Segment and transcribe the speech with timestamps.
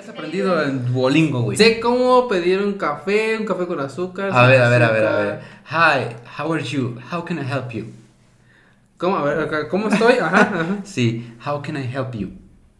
[0.00, 1.58] Has aprendido en Duolingo, güey.
[1.58, 4.30] Sé cómo pedir un café, un café con azúcar.
[4.32, 5.40] A ver, a ver, a ver, a ver.
[5.70, 6.96] Hi, how are you?
[7.12, 7.84] How can I help you?
[8.96, 9.16] ¿Cómo?
[9.18, 10.14] A ver, acá, ¿cómo estoy?
[10.14, 10.78] Ajá, ajá.
[10.84, 12.30] Sí, how can I help you?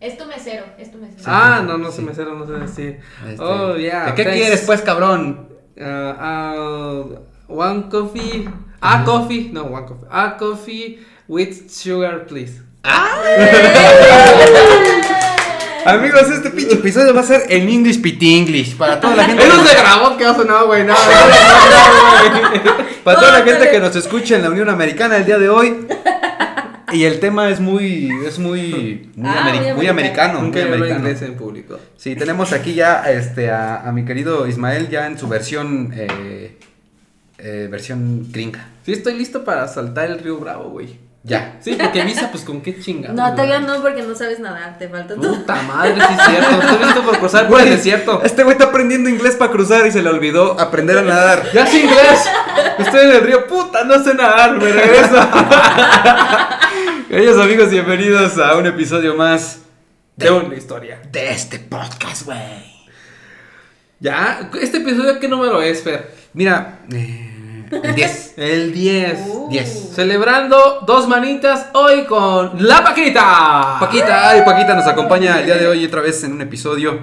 [0.01, 1.23] Es tu mesero, es tu mesero.
[1.27, 1.97] ah, no, no sí.
[1.97, 3.01] sé mesero, no sé decir.
[3.29, 4.15] Este, Oh, yeah.
[4.15, 4.39] ¿Qué thanks.
[4.39, 5.47] quieres, pues, cabrón?
[5.77, 7.19] Uh, uh,
[7.49, 8.49] one coffee.
[8.81, 9.51] A coffee.
[9.53, 10.07] No, one coffee.
[10.11, 10.99] A coffee
[11.29, 12.63] with sugar, please.
[15.87, 19.43] Amigos, este pinche episodio va a ser en English Pit English para toda la gente.
[19.47, 20.85] Eso se grabó, que hace no, güey.
[20.85, 22.77] No, no, no, no, güey.
[23.05, 25.87] Para toda la gente que nos escucha en la Unión Americana el día de hoy.
[26.93, 30.61] Y el tema es muy, es muy, muy, Ah, ameri- muy muy americano, muy Nunca
[30.63, 31.01] hablo americano.
[31.09, 31.79] inglés en público.
[31.97, 36.57] Sí, tenemos aquí ya este, a, a mi querido Ismael ya en su versión, eh,
[37.39, 38.67] eh, versión gringa.
[38.85, 40.99] Sí, estoy listo para saltar el río Bravo, güey.
[41.23, 41.59] Ya.
[41.61, 43.11] Sí, porque visa, pues con qué chinga.
[43.13, 45.35] No, todavía no, porque no sabes nadar, te falta todo.
[45.37, 46.51] Puta madre, sí es cierto.
[46.63, 48.23] Estoy listo por cruzar por el desierto.
[48.25, 51.45] Este güey está aprendiendo inglés para cruzar y se le olvidó aprender a nadar.
[51.53, 52.25] Ya sé inglés.
[52.79, 53.47] Estoy en el río.
[53.47, 54.57] Puta, no sé nadar.
[54.57, 55.29] Me regreso.
[57.11, 59.59] Queridos amigos, bienvenidos a un episodio más
[60.17, 61.01] De una historia.
[61.13, 62.39] de este podcast, güey.
[63.99, 66.15] Ya, este episodio, ¿qué número es, Fer?
[66.33, 67.30] Mira, eh,
[67.71, 68.35] el 10.
[68.37, 69.19] El 10.
[69.27, 69.49] Uh.
[69.51, 69.91] 10.
[69.95, 73.77] Celebrando dos manitas hoy con La Paquita.
[73.79, 76.99] Paquita, ay, Paquita nos acompaña el día de hoy otra vez en un episodio.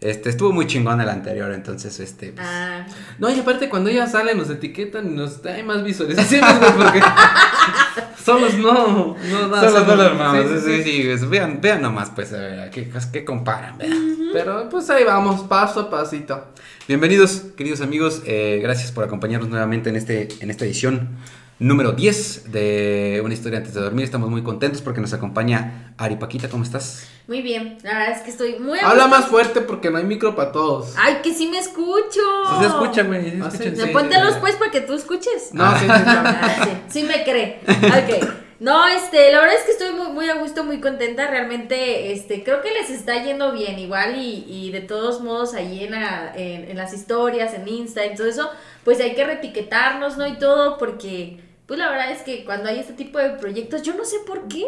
[0.00, 2.84] Este, estuvo muy chingón el anterior, entonces, este, pues, Ah,
[3.20, 7.00] No, y aparte cuando ella sale nos etiquetan y nos hay más visualizaciones, güey, porque
[8.24, 11.82] solos no, no, no Solo no lo armamos, sí, sí, sí, sí, pues, vean, vean
[11.82, 13.78] nomás, pues, a ver, ¿qué, qué comparan?
[13.78, 14.11] vean.
[14.32, 16.42] Pero pues ahí vamos, paso a pasito.
[16.88, 21.10] Bienvenidos, queridos amigos, eh, gracias por acompañarnos nuevamente en, este, en esta edición
[21.58, 24.04] número 10 de Una historia antes de dormir.
[24.04, 27.08] Estamos muy contentos porque nos acompaña Ari Paquita, ¿cómo estás?
[27.28, 30.34] muy bien, la verdad es que estoy muy Habla más fuerte porque no hay micro
[30.34, 30.94] para todos.
[30.98, 32.20] Ay, que sí me escucho.
[32.58, 33.70] Güey, sí se Ah, sí, sí.
[33.76, 33.90] No, sí.
[33.92, 35.50] Póntelos pues para que tú escuches.
[35.52, 35.90] No, sí, sí.
[35.90, 37.60] Ah, sí, sí me cree.
[37.68, 38.28] Ok.
[38.62, 41.26] No, este, la verdad es que estoy muy, muy a gusto, muy contenta.
[41.26, 45.82] Realmente, este, creo que les está yendo bien igual y, y de todos modos ahí
[45.82, 48.48] en, en, en las historias, en Insta y todo eso,
[48.84, 50.28] pues hay que reetiquetarnos, ¿no?
[50.28, 53.94] Y todo porque, pues la verdad es que cuando hay este tipo de proyectos, yo
[53.94, 54.64] no sé por qué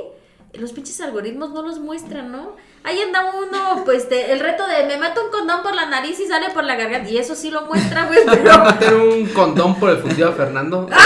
[0.54, 2.56] los pinches algoritmos no los muestran, ¿no?
[2.84, 6.20] Ahí anda uno, pues, te- el reto de me meto un condón por la nariz
[6.20, 7.08] y sale por la garganta.
[7.08, 8.64] Y eso sí lo muestra, güey, a pero...
[8.64, 10.88] meter un condón por el fundido de Fernando.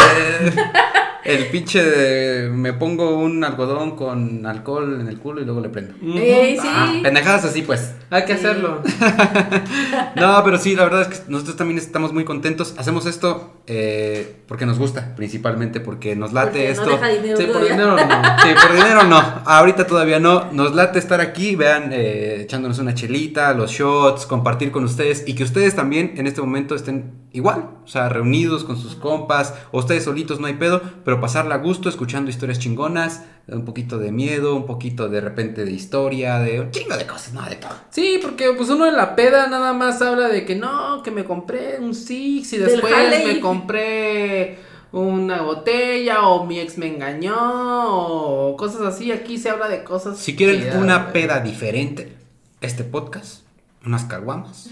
[1.31, 5.61] Eh, el pinche de, me pongo un algodón con alcohol en el culo y luego
[5.61, 5.93] le prendo.
[6.19, 6.67] Ey, sí.
[6.67, 7.93] Ah, pendejadas así, pues.
[8.09, 8.47] Hay que Sí.
[8.47, 8.83] hacerlo.
[10.17, 12.75] No, pero sí, la verdad es que nosotros también estamos muy contentos.
[12.79, 16.87] Hacemos esto eh, porque nos gusta, principalmente porque nos late Porque esto.
[16.87, 17.99] no deja dinero Sí, por dinero no.
[18.43, 19.43] Sí, por dinero no.
[19.45, 20.51] Ahorita todavía no.
[20.53, 25.35] Nos late estar aquí, vean, eh, echándonos una chelita, los shots, compartir con ustedes y
[25.35, 29.79] que ustedes también en este momento estén igual, o sea, reunidos con sus compas o
[29.79, 34.13] ustedes solitos, no hay pedo, pero pasarla a gusto, escuchando historias chingonas, un poquito de
[34.13, 37.73] miedo, un poquito de repente de historia, de un chingo de cosas, no, de todo.
[37.91, 41.25] Sí, porque pues uno en la peda nada más habla de que no, que me
[41.25, 48.57] compré un Six y después me compré una botella o mi ex me engañó o
[48.57, 49.13] cosas así.
[49.13, 50.19] Aquí se habla de cosas.
[50.19, 52.17] Si quieren una peda diferente,
[52.61, 53.43] este podcast,
[53.85, 54.71] unas caguamas,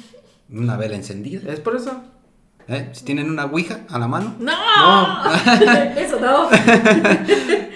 [0.51, 2.03] una vela encendida, Es por eso.
[2.69, 2.89] ¿eh?
[2.93, 4.35] si tienen una ouija a la mano.
[4.41, 5.35] No, No.
[5.97, 6.49] eso no.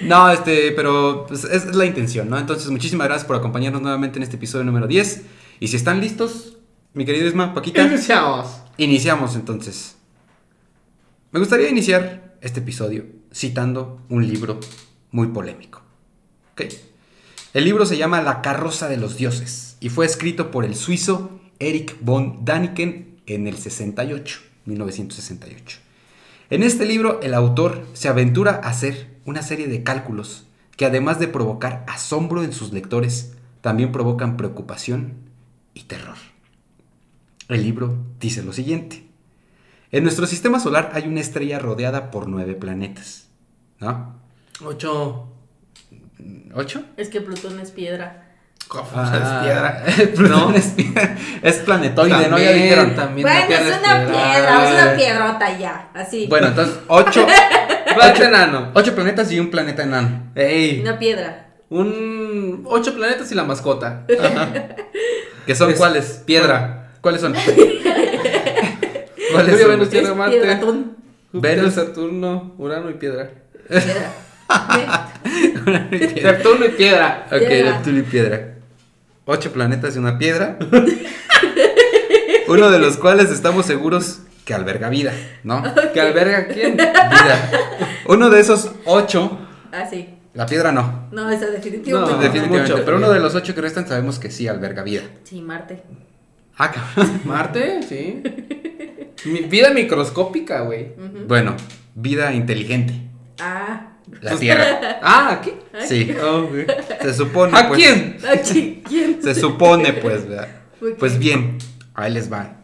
[0.02, 2.38] No, este, pero pues, es, es la intención, ¿no?
[2.38, 5.22] Entonces, muchísimas gracias por acompañarnos nuevamente en este episodio número 10.
[5.60, 6.56] Y si están listos,
[6.94, 8.62] mi querido Isma, Paquita, Iniciamos.
[8.78, 9.96] iniciamos entonces.
[11.32, 14.60] Me gustaría iniciar este episodio citando un libro
[15.10, 15.82] muy polémico.
[17.54, 21.40] El libro se llama La carroza de los dioses y fue escrito por el suizo
[21.58, 25.78] Erich von Daniken en el 68, 1968.
[26.50, 30.46] En este libro el autor se aventura a hacer una serie de cálculos
[30.80, 35.12] que además de provocar asombro en sus lectores, también provocan preocupación
[35.74, 36.16] y terror.
[37.48, 39.09] El libro dice lo siguiente.
[39.92, 43.28] En nuestro sistema solar hay una estrella rodeada por nueve planetas.
[43.80, 44.20] ¿No?
[44.64, 45.28] Ocho.
[46.54, 46.84] ¿Ocho?
[46.96, 48.26] Es que Plutón es piedra.
[48.94, 49.84] Ah, piedra.
[50.14, 50.56] Plutón No.
[50.56, 51.16] es piedra.
[51.42, 52.38] Es planetoide, ¿no?
[52.38, 52.94] Ya dijeron.
[52.94, 56.26] también bueno, es una piedra, es una piedrota ya, así.
[56.28, 57.26] Bueno, entonces, ocho,
[57.96, 58.70] Planeta enano.
[58.74, 60.30] ocho planetas y un planeta enano.
[60.36, 60.80] Ey.
[60.82, 61.48] Una piedra.
[61.68, 62.62] Un.
[62.66, 64.06] Ocho planetas y la mascota.
[65.46, 66.22] ¿Que son Es cuáles?
[66.24, 66.92] piedra.
[67.00, 67.34] ¿Cuáles son?
[69.32, 69.70] ¿Cuáles Mercurio, son?
[69.70, 70.36] Venus, Tierra, Es Marte.
[70.40, 70.96] piedratón.
[71.32, 71.74] Venus.
[71.74, 73.30] Saturno, Urano y piedra.
[73.68, 75.12] Piedra.
[75.90, 77.26] Neptuno y piedra.
[77.30, 77.70] Ok, Piedra.
[77.72, 78.54] Neptuno y piedra.
[79.26, 80.58] Ocho planetas y una piedra.
[82.48, 85.12] Uno de los cuales estamos seguros que alberga vida,
[85.44, 85.62] ¿no?
[85.94, 86.72] ¿Que alberga quién?
[86.76, 87.50] Vida.
[88.06, 89.38] Uno de esos ocho,
[89.70, 90.08] Ah, sí.
[90.34, 92.10] la piedra no, No, esa definitivamente.
[92.12, 92.22] No, no.
[92.22, 92.84] definitivamente, mucho.
[92.84, 95.02] pero uno de los ocho que restan sabemos que sí alberga vida.
[95.22, 95.82] Sí, Marte.
[96.58, 97.20] Ah, cabrón.
[97.24, 98.20] Marte, sí.
[99.24, 100.92] Mi vida microscópica, güey.
[101.28, 101.56] Bueno,
[101.94, 102.94] vida inteligente,
[103.38, 103.92] Ah.
[104.20, 104.98] la tierra.
[105.02, 105.52] Ah, ¿aquí?
[105.86, 106.66] Sí, Oh, güey.
[107.00, 107.56] se supone.
[107.58, 108.16] ¿A pues, quién?
[108.32, 109.22] Aquí, ¿quién?
[109.22, 110.48] Se supone, pues, ¿verdad?
[110.98, 111.58] Pues bien,
[111.94, 112.56] ahí les va.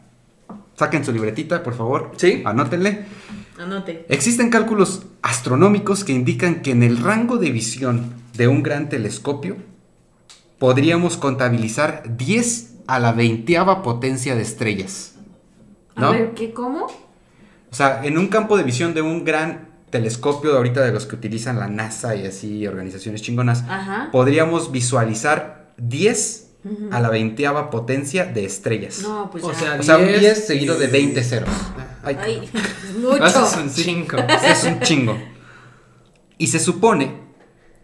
[0.78, 2.12] Saquen su libretita, por favor.
[2.16, 2.42] Sí.
[2.46, 3.04] Anótenle.
[3.58, 4.06] Anote.
[4.08, 9.56] Existen cálculos astronómicos que indican que en el rango de visión de un gran telescopio
[10.58, 15.15] podríamos contabilizar 10 a la veinteava potencia de estrellas.
[15.96, 16.08] ¿No?
[16.08, 16.52] A ver, ¿qué?
[16.52, 16.86] ¿Cómo?
[16.86, 21.06] O sea, en un campo de visión de un gran telescopio de ahorita de los
[21.06, 24.08] que utilizan la NASA y así organizaciones chingonas, Ajá.
[24.12, 26.88] podríamos visualizar 10 Ujú.
[26.90, 29.00] a la veinteava potencia de estrellas.
[29.02, 29.58] No, pues O ya.
[29.58, 31.48] sea, O sea, un 10 10 seguido de 20 ceros.
[32.02, 32.50] Ay, Ay,
[32.90, 33.22] es mucho.
[33.22, 34.16] Haces un cinco.
[34.44, 35.16] es un chingo.
[36.38, 37.20] Y se supone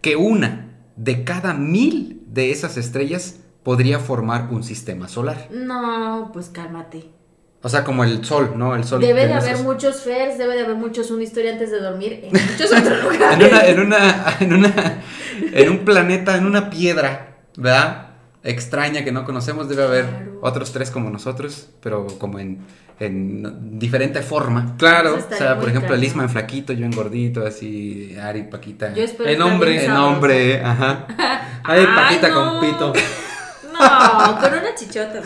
[0.01, 5.47] que una de cada mil de esas estrellas podría formar un sistema solar.
[5.51, 7.09] No, pues cálmate.
[7.65, 8.75] O sea, como el sol, ¿no?
[8.75, 8.99] El sol.
[8.99, 12.19] Debe de esos- haber muchos fers, debe de haber muchos una historia antes de dormir
[12.23, 13.51] en muchos otros En lugares.
[13.53, 15.01] una, en una, en una,
[15.53, 18.07] en un planeta, en una piedra, ¿verdad?
[18.43, 20.39] Extraña que no conocemos, debe haber Claro.
[20.41, 22.59] otros tres como nosotros, pero como en,
[22.99, 24.75] en diferente forma.
[24.77, 25.15] Claro.
[25.15, 26.03] O sea, por ejemplo, el.
[26.03, 28.93] Isma en flaquito, yo en gordito, así, Ari, Paquita.
[28.93, 31.05] Yo espero En hombre, En hombre, ajá.
[31.63, 32.59] Ay, Ay, paquita no.
[32.59, 32.93] con pito.
[33.83, 35.21] No, con una chichota.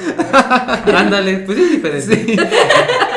[0.97, 2.25] Ándale, pues es diferente.
[2.25, 2.35] Sí,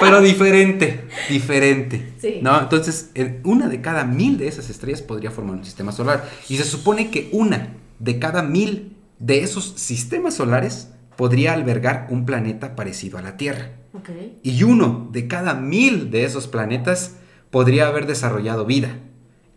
[0.00, 2.14] pero diferente, diferente.
[2.18, 2.40] Sí.
[2.42, 2.60] ¿No?
[2.60, 6.28] Entonces, en una de cada mil de esas estrellas podría formar un sistema solar.
[6.48, 12.24] Y se supone que una de cada mil de esos sistemas solares podría albergar un
[12.24, 13.72] planeta parecido a la Tierra.
[13.92, 14.10] Ok.
[14.42, 17.16] Y uno de cada mil de esos planetas
[17.50, 18.98] podría haber desarrollado vida.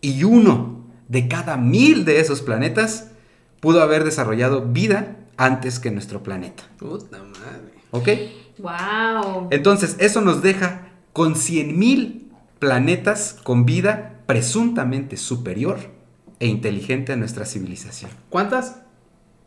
[0.00, 3.08] Y uno de cada mil de esos planetas
[3.60, 6.64] pudo haber desarrollado vida antes que nuestro planeta.
[6.78, 7.74] Puta madre.
[7.90, 8.08] ¿Ok?
[8.58, 9.48] Wow.
[9.50, 12.22] Entonces, eso nos deja con 100.000
[12.58, 15.78] planetas con vida presuntamente superior
[16.40, 18.10] e inteligente a nuestra civilización.
[18.30, 18.80] ¿Cuántas?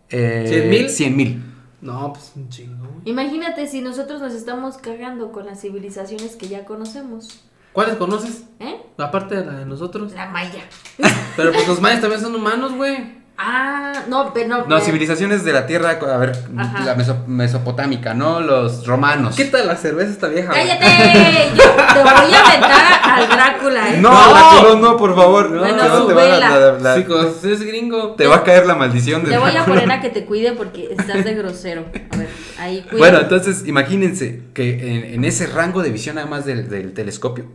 [0.10, 1.16] Eh, ¿100,000?
[1.16, 1.42] 100.000.
[1.82, 2.88] No, pues un chingo.
[3.06, 7.44] Imagínate si nosotros nos estamos cagando con las civilizaciones que ya conocemos.
[7.72, 8.46] ¿Cuáles conoces?
[8.60, 8.82] ¿Eh?
[8.98, 10.12] Aparte de la de nosotros.
[10.14, 10.64] La maya.
[11.36, 13.18] Pero pues los mayas también son humanos, güey.
[13.40, 14.66] Ah, no, pero no.
[14.66, 16.84] No, civilizaciones de la Tierra, a ver, Ajá.
[16.84, 18.40] la meso- mesopotámica, ¿no?
[18.40, 19.36] Los romanos.
[19.36, 20.50] ¿Qué tal la cerveza esta vieja?
[20.54, 20.68] güey?
[20.68, 21.52] ¡Cállate!
[21.56, 23.98] Yo te voy a aventar al Drácula, ¿eh?
[24.02, 24.30] No, No.
[24.34, 25.52] Drácula, no, por favor.
[25.52, 26.50] No, Te Bueno, va- su te va a- vela.
[26.50, 28.16] la- la- Chicos, es gringo.
[28.16, 30.54] te va a caer la maldición de Te voy a poner a que te cuide
[30.54, 31.86] porque estás de grosero.
[32.12, 32.30] A ver,
[32.60, 32.98] ahí cuida.
[32.98, 37.52] Bueno, entonces imagínense que en, en ese rango de visión, además del, del telescopio,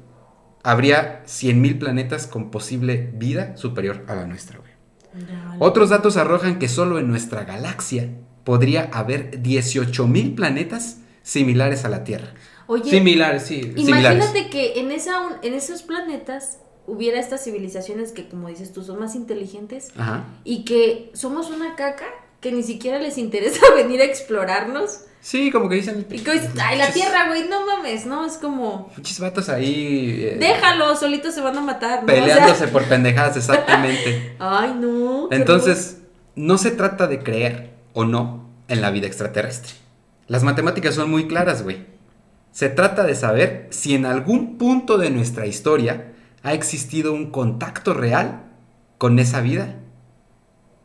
[0.62, 4.70] habría 100.000 planetas con posible vida superior a la nuestra, güey.
[5.14, 5.56] Dale.
[5.58, 8.08] Otros datos arrojan que solo en nuestra galaxia
[8.44, 12.34] podría haber 18.000 planetas similares a la Tierra.
[12.66, 13.62] Oye, Similares, sí.
[13.76, 14.16] similares.
[14.24, 18.82] imagínate que en, esa, un- en esos planetas hubiera estas civilizaciones que, como dices tú,
[18.82, 20.24] son más inteligentes Ajá.
[20.44, 22.06] y que somos una caca
[22.42, 25.04] que ni siquiera les interesa venir a explorarnos.
[25.20, 26.04] Sí, como que dicen.
[26.10, 28.26] Y que ay, la Tierra, güey, no mames, ¿no?
[28.26, 30.20] Es como, Muchos vatos ahí.
[30.20, 32.12] eh, déjalo, solitos se van a matar, ¿no?
[32.12, 34.34] O sea, Peleándose por pendejadas, exactamente.
[34.40, 35.28] ay, no.
[35.30, 35.98] Entonces,
[36.34, 39.74] no se trata de creer o no en la vida extraterrestre.
[40.26, 41.86] Las matemáticas son muy claras, güey.
[42.50, 47.94] Se trata de saber si en algún punto de nuestra historia ha existido un contacto
[47.94, 48.42] real
[48.98, 49.76] con esa vida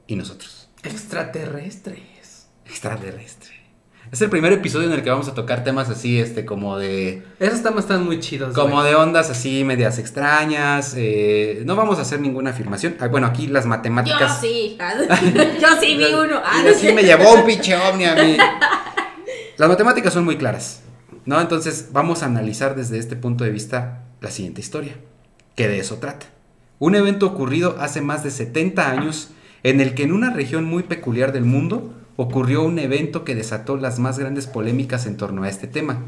[0.05, 2.47] y nosotros, Extraterrestres.
[2.65, 3.55] extraterrestre.
[4.11, 7.23] Es el primer episodio en el que vamos a tocar temas así, este, como de,
[7.39, 8.55] Esos temas están muy chidos.
[8.55, 8.87] como güey.
[8.89, 10.93] de ondas así medias extrañas.
[10.95, 12.95] eh, no vamos a hacer ninguna afirmación.
[13.01, 14.39] Ah, bueno, aquí las Yo matemáticas.
[14.39, 14.77] sí,
[15.61, 16.41] yo sí vi uno.
[16.43, 18.37] Ah, Y así me llevó un pinche ovni a mí.
[19.57, 20.81] Las matemáticas son muy claras,
[21.25, 21.41] ¿no?
[21.41, 24.95] Entonces vamos a analizar desde este punto de vista la siguiente historia,
[25.55, 26.27] que de eso trata.
[26.79, 29.31] Un evento ocurrido hace más de 70 años
[29.63, 33.77] en el que en una región muy peculiar del mundo ocurrió un evento que desató
[33.77, 36.03] las más grandes polémicas en torno a este tema,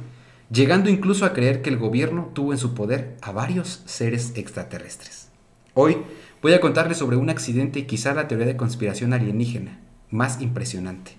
[0.52, 5.30] llegando incluso a creer que el gobierno tuvo en su poder a varios seres extraterrestres.
[5.74, 5.98] Hoy
[6.42, 9.80] voy a contarles sobre un accidente y quizá la teoría de conspiración alienígena
[10.10, 11.12] más impresionante.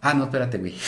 [0.00, 0.74] Ah, no, espérate, güey.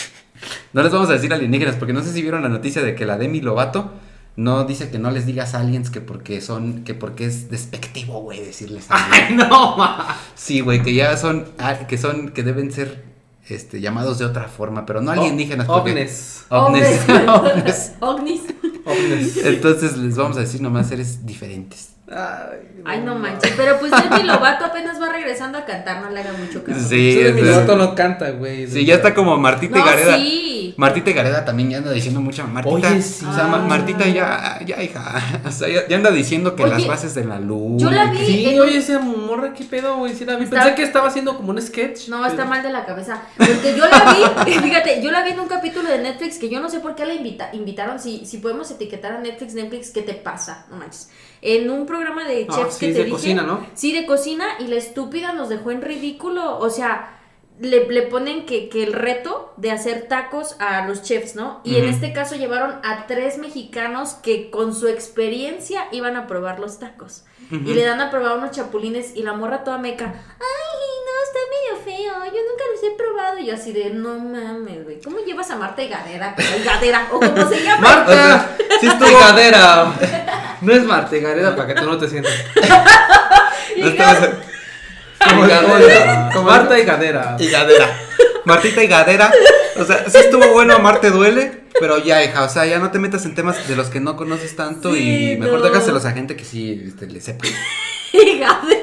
[0.72, 3.06] No les vamos a decir alienígenas porque no sé si vieron la noticia de que
[3.06, 3.92] la Demi Lovato
[4.36, 8.40] no dice que no les digas aliens que porque son que porque es despectivo, güey,
[8.40, 9.12] decirles aliens.
[9.30, 10.16] Ay, no, ma.
[10.34, 13.04] Sí, güey, que ya son ah, que son que deben ser
[13.48, 15.68] este, llamados de otra forma, pero no alienígenas.
[15.68, 16.44] O- porque- Ovnes.
[16.48, 17.00] Ovnes.
[17.08, 17.92] Ovnes.
[18.00, 18.40] Ovnis.
[18.84, 19.36] Ovnes.
[19.44, 21.91] Entonces les vamos a decir nomás seres diferentes.
[22.10, 23.52] Ay, Ay, no manches.
[23.56, 26.80] Pero pues Demi Lovato apenas va regresando a cantar, no le haga mucho caso.
[26.88, 28.66] Sí, mi Lovato no canta, güey.
[28.66, 30.16] Sí, ya está como Martita y No, Gareda.
[30.16, 30.74] sí.
[30.76, 32.74] Martita y Gareda también ya anda diciendo mucha Martita.
[32.90, 33.24] Oye, sí.
[33.24, 33.58] O sea, Ah.
[33.66, 35.22] Martita ya, ya, hija.
[35.46, 37.80] O sea, ya, ya anda diciendo que Oye, las bases de la luz.
[37.80, 38.18] yo la vi.
[38.26, 40.14] Sí, en- oye, esa morra, qué pedo, güey.
[40.14, 40.44] Sí, la vi.
[40.44, 42.08] Está- Pensé que estaba haciendo como un sketch.
[42.08, 43.22] No, está pero- mal de la cabeza.
[43.38, 44.12] Porque yo la
[44.44, 46.94] vi, fíjate, yo la vi en un capítulo de Netflix que yo no sé por
[46.96, 48.00] qué la invita, invitaron.
[48.00, 50.66] Si, si podemos etiquetar a Netflix, Netflix, ¿qué te pasa?
[50.70, 51.08] No manches.
[51.42, 53.10] En un programa de Ah, chefs sí, que te de dije.
[53.16, 53.66] cocina, ¿no?
[53.74, 54.46] Sí, de cocina.
[54.60, 56.58] Y la estúpida nos dejó en ridículo.
[56.58, 57.18] O sea,
[57.62, 61.60] le, le ponen que, que el reto de hacer tacos a los chefs, ¿no?
[61.64, 66.58] Y en este caso llevaron a tres mexicanos que con su experiencia iban a probar
[66.60, 67.24] los tacos.
[67.50, 70.06] Y le dan a probar unos chapulines y la morra toda meca.
[70.06, 72.14] Ay, no, está medio feo.
[72.24, 73.38] Yo nunca los he probado.
[73.38, 75.00] Y yo así de, no mames, güey.
[75.02, 76.34] ¿Cómo llevas a Marta y Gadera?
[76.38, 77.80] Y Gadera, o como se llama.
[78.06, 79.92] Marta, O sea, sí estuvo- Tegadera.
[80.62, 82.32] No es Marta, Tegadera para que tú no te sientas.
[83.76, 83.90] Y No
[85.28, 86.30] Como- Gadera.
[86.32, 87.36] como- Marta y Gadera.
[87.38, 87.98] Y Gadera.
[88.44, 89.32] Martita y Gadera.
[89.78, 91.62] O sea, sí estuvo bueno, Amarte duele.
[91.80, 94.16] Pero ya, hija, o sea, ya no te metas en temas de los que no
[94.16, 95.64] conoces tanto Sí, y mejor no.
[95.64, 97.44] déjaselos a gente que sí este, le sepa.
[98.12, 98.78] y Gadera.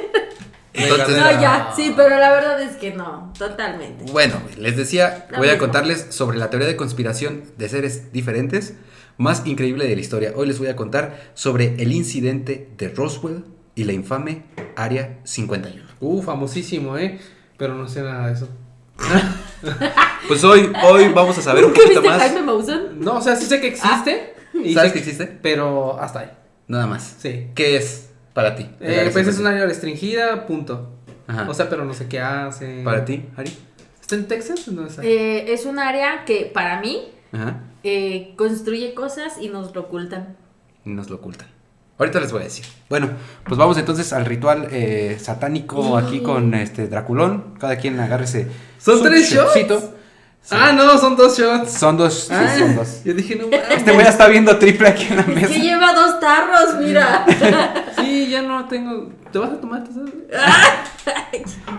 [0.74, 4.06] Entonces, No, ya, sí, pero la verdad es que no, totalmente.
[4.12, 8.74] Bueno, les decía, La voy a contarles sobre la teoría de conspiración de seres diferentes
[9.18, 10.32] más increíble de la historia.
[10.36, 13.44] Hoy les voy a contar sobre el incidente de Roswell
[13.80, 14.44] y la infame
[14.76, 15.84] Área 51.
[16.02, 17.18] Uh, famosísimo, ¿eh?
[17.58, 18.50] Pero no sé nada de eso.
[20.28, 22.28] Pues hoy, hoy vamos a saber un ¿Nunca poquito viste más.
[22.30, 23.00] Jaime Maussan?
[23.00, 24.36] No, o sea, sí sé que existe.
[24.54, 25.26] y ¿Sabes sé que existe?
[25.42, 26.30] Pero hasta ahí.
[26.68, 27.16] Nada más.
[27.18, 27.48] Sí.
[27.56, 28.70] ¿Qué es para ti?
[28.80, 29.42] el Eh, Área pues es 51?
[29.42, 30.92] un área restringida, punto.
[31.28, 31.50] Ajá.
[31.50, 32.82] O sea, pero no sé qué hace.
[32.84, 33.52] ¿Para ti, Ari?
[34.00, 34.68] ¿Está en Texas?
[34.68, 35.04] No está.
[35.04, 37.62] Eh, es un área que para mí Ajá.
[37.84, 40.36] eh, construye cosas y nos lo ocultan.
[40.86, 41.48] Y nos lo ocultan.
[42.00, 42.66] Ahorita les voy a decir.
[42.90, 43.10] Bueno,
[43.44, 47.56] pues vamos entonces al ritual eh, satánico aquí con este Draculón.
[47.60, 48.48] Cada quien agárrese.
[48.80, 49.54] ¿Son su tres shots?
[50.42, 50.56] Sí.
[50.58, 51.74] Ah, no, son dos shots.
[51.74, 53.04] Son dos, sí, Ah, son dos.
[53.04, 53.70] Yo dije, no mames.
[53.72, 55.48] Este güey ya está viendo triple aquí en la Es mesa.
[55.50, 57.26] que lleva dos tarros, mira.
[57.98, 59.10] Sí, ya no tengo.
[59.32, 59.82] ¿Te vas a tomar?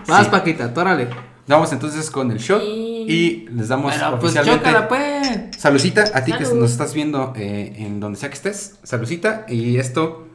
[0.07, 0.29] Más, Sí.
[0.29, 1.09] Paquita, tórale.
[1.47, 4.59] Vamos entonces con el shot y les damos Bueno, pues oficialmente.
[4.69, 5.57] chócala, pues.
[5.57, 8.75] Salucita, a ti que nos estás viendo eh, en donde sea que estés.
[8.83, 10.27] Salucita y esto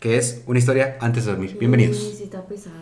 [0.00, 1.56] que es una historia antes de dormir.
[1.58, 1.98] Bienvenidos.
[1.98, 2.76] Sí, sí, está pesado.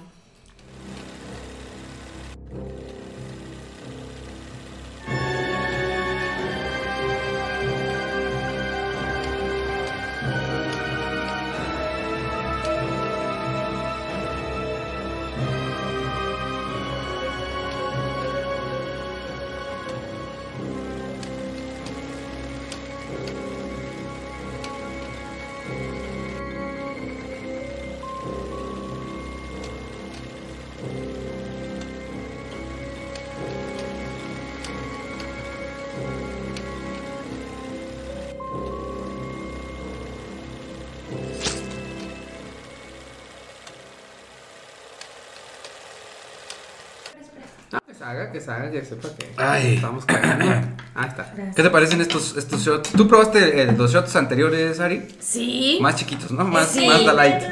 [48.39, 49.75] Que se haga, que sepa que Ay.
[49.77, 50.45] estamos cagando.
[50.95, 51.33] Ahí está.
[51.55, 52.91] ¿Qué te parecen estos, estos shots?
[52.93, 55.07] ¿Tú probaste eh, los shots anteriores, Ari?
[55.21, 55.79] Sí.
[55.81, 56.45] Más chiquitos, ¿no?
[56.45, 56.87] Más, Sí.
[56.87, 57.43] más the light.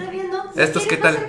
[0.57, 1.27] ¿Estos qué ¿Quieres tal?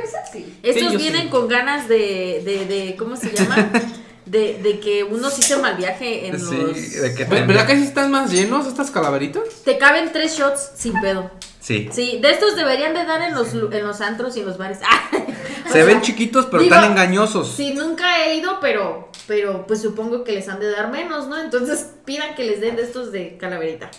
[0.64, 1.28] Estos Sí, yo vienen sí.
[1.30, 3.70] con ganas de, de, de, ¿cómo se llama?
[4.28, 7.02] De, de que uno sí se mal viaje en Sí, los...
[7.02, 9.42] de que Ve- ¿Verdad que sí están más llenos estas calaveritas?
[9.64, 11.32] Te caben tres shots sin pedo.
[11.62, 11.88] Sí.
[11.94, 14.58] Sí, de estos deberían de dar en los, lu- en los antros y en los
[14.58, 14.80] bares.
[14.80, 15.18] O
[15.72, 17.52] Se sea, ven chiquitos, pero digo, tan engañosos.
[17.52, 21.40] Sí, nunca he ido, pero, pero pues supongo que les han de dar menos, ¿no?
[21.40, 23.90] Entonces pidan que les den de estos de calaverita.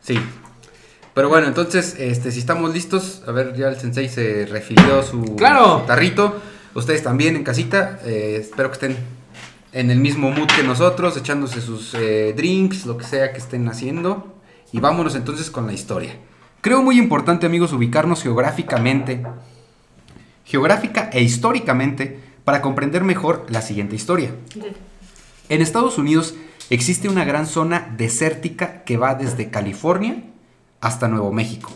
[0.00, 0.18] Sí.
[1.14, 5.36] Pero bueno, entonces, este, si estamos listos, a ver, ya el sensei se refirió su,
[5.36, 5.80] ¡Claro!
[5.80, 6.40] su tarrito.
[6.74, 8.96] Ustedes también en casita, eh, espero que estén
[9.72, 13.68] en el mismo mood que nosotros, echándose sus eh, drinks, lo que sea que estén
[13.68, 14.34] haciendo.
[14.72, 16.16] Y vámonos entonces con la historia.
[16.60, 19.22] Creo muy importante, amigos, ubicarnos geográficamente,
[20.50, 24.34] geográfica e históricamente, para comprender mejor la siguiente historia.
[25.48, 26.34] En Estados Unidos
[26.70, 30.24] existe una gran zona desértica que va desde California
[30.80, 31.70] hasta Nuevo México,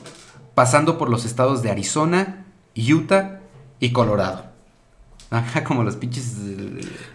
[0.56, 3.40] pasando por los estados de Arizona, Utah
[3.78, 4.46] y Colorado.
[5.30, 6.34] Ajá, como los pinches...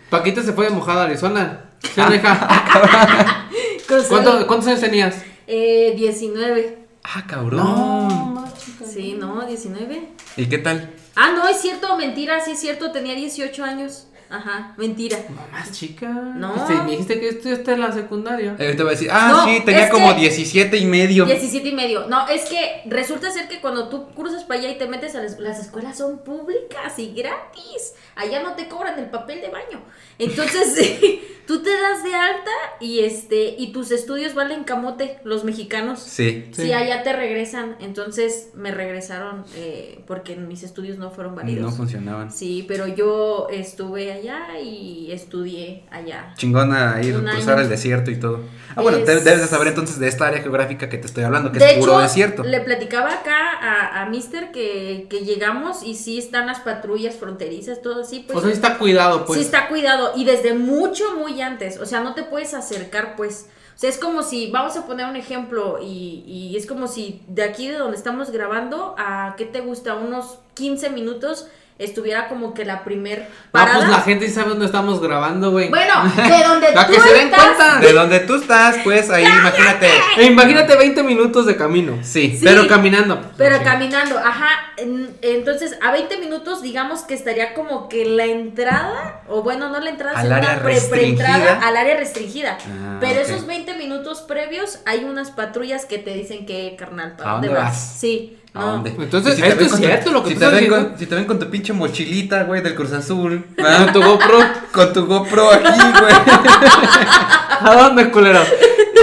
[0.10, 1.66] Paquita se fue de mojada a Arizona.
[1.82, 3.50] ¿Sí, Ah.
[4.48, 5.24] ¿Cuántos años tenías?
[5.48, 6.78] Eh, 19.
[7.04, 8.46] Ah, cabrón.
[8.86, 10.10] Sí, no, 19.
[10.38, 10.90] ¿Y qué tal?
[11.16, 14.06] Ah, no, es cierto, mentira, sí es cierto, tenía 18 años.
[14.32, 15.18] Ajá, mentira.
[15.28, 16.08] No, más chica.
[16.08, 16.54] No.
[16.86, 18.56] Me dijiste que estudiaste en la secundaria.
[18.60, 21.26] Eh, te voy a decir, ah, No, sí, tenía como que- 17 y medio.
[21.26, 22.06] 17 y medio.
[22.08, 25.24] No, es que resulta ser que cuando tú cruzas para allá y te metes a
[25.24, 27.96] las, las escuelas son públicas y gratis.
[28.20, 29.82] Allá no te cobran el papel de baño.
[30.18, 30.78] Entonces,
[31.48, 36.00] tú te das de alta y este y tus estudios valen camote, los mexicanos.
[36.02, 36.50] Sí.
[36.54, 36.74] Sí.
[36.74, 37.78] allá te regresan.
[37.80, 41.64] Entonces me regresaron eh, porque mis estudios no fueron válidos.
[41.64, 42.32] No funcionaban.
[42.32, 46.34] Sí, pero yo estuve allá y estudié allá.
[46.38, 47.64] Chingona ir cruzar año.
[47.64, 48.42] el desierto y todo.
[48.76, 51.24] Ah, bueno, Es- te- debes de saber entonces de esta área geográfica que te estoy
[51.24, 52.44] hablando, que de es puro hecho, desierto.
[52.44, 57.82] le platicaba acá a, a Mister que, que llegamos y sí están las patrullas fronterizas,
[57.82, 58.38] todo así, pues.
[58.38, 59.40] o sea, sí está cuidado, pues.
[59.40, 61.80] sí está cuidado y desde mucho, muy antes.
[61.80, 63.48] O sea, no te puedes acercar, pues.
[63.76, 67.22] O sea, es como si, vamos a poner un ejemplo, y, y es como si
[67.28, 69.96] de aquí de donde estamos grabando a, ¿qué te gusta?
[69.96, 71.48] Unos 15 minutos
[71.80, 73.78] estuviera como que la primer No, parada.
[73.78, 75.70] pues la gente sabe dónde estamos grabando, güey.
[75.70, 77.80] Bueno, de donde tú que se den estás, cuenta.
[77.80, 79.88] De donde tú estás, pues ahí imagínate.
[80.18, 81.98] E imagínate 20 minutos de camino.
[82.04, 82.36] Sí.
[82.38, 82.42] Sí.
[82.44, 83.20] Pero caminando.
[83.38, 83.64] Pero Sí.
[83.64, 84.48] caminando, ajá.
[84.78, 89.80] en- entonces, a 20 minutos, digamos que estaría como que la entrada, o bueno, no
[89.80, 91.26] la entrada, Al sino área una pre- restringida.
[91.26, 92.58] preentrada al área restringida.
[92.62, 97.30] Ah, Pero esos 20 minutos previos, hay unas patrullas que te dicen que, carnal, ¿para
[97.30, 97.72] ¿A dónde dónde vas?
[97.74, 97.98] vas?
[98.00, 98.39] Sí.
[98.54, 98.66] ¿A no.
[98.74, 98.90] dónde?
[98.98, 100.90] Entonces, te esto es tu- cierto lo que si tú te estás ven diciendo.
[100.90, 103.46] con, Si te ven con tu pinche mochilita, güey, del Cruz Azul.
[103.56, 104.40] Con tu GoPro.
[104.72, 106.14] Con tu GoPro aquí, güey.
[107.62, 108.42] ¿A dónde, culero?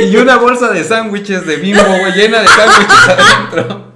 [0.00, 3.86] Y una bolsa de sándwiches de bimbo, güey, llena de sándwiches adentro.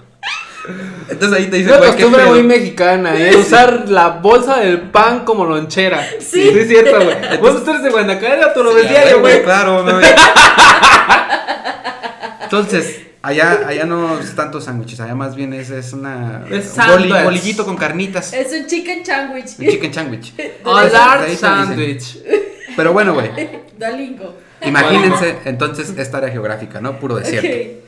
[1.08, 3.34] Entonces ahí te Es dicen, una güey, qué costumbre muy mexicana, ¿eh?
[3.36, 6.06] Usar la bolsa del pan como lonchera.
[6.20, 6.48] Sí.
[6.48, 7.38] es cierto, güey.
[7.38, 9.42] Vos tú eres de Guanacaste, tú lo ves Sí, diario, güey.
[9.42, 9.98] Claro, no.
[12.42, 16.86] Entonces, allá, allá no es tanto sándwiches, allá más bien es, es una Es un
[17.08, 18.32] boli- bolillito con carnitas.
[18.32, 19.58] Es un chicken sandwich.
[19.58, 20.34] Un chicken sandwich.
[20.64, 22.18] A De large ahí te sandwich.
[22.76, 23.30] Pero bueno, güey,
[23.78, 24.36] Dalingo.
[24.64, 26.98] imagínense entonces esta área geográfica, ¿no?
[26.98, 27.80] Puro desierto.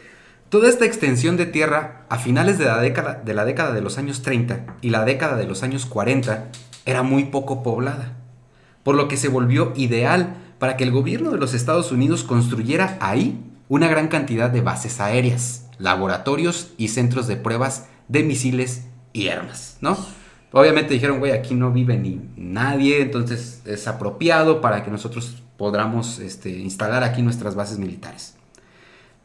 [0.48, 3.96] Toda esta extensión de tierra a finales de la, década, de la década de los
[3.96, 6.48] años 30 y la década de los años 40
[6.84, 8.12] era muy poco poblada,
[8.82, 12.98] por lo que se volvió ideal para que el gobierno de los Estados Unidos construyera
[13.00, 13.40] ahí
[13.72, 19.78] una gran cantidad de bases aéreas, laboratorios y centros de pruebas de misiles y armas,
[19.80, 19.96] ¿no?
[20.52, 26.18] Obviamente dijeron, güey, aquí no vive ni nadie, entonces es apropiado para que nosotros podamos
[26.18, 28.34] este, instalar aquí nuestras bases militares.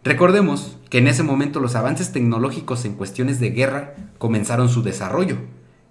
[0.05, 5.39] Recordemos que en ese momento los avances tecnológicos en cuestiones de guerra comenzaron su desarrollo.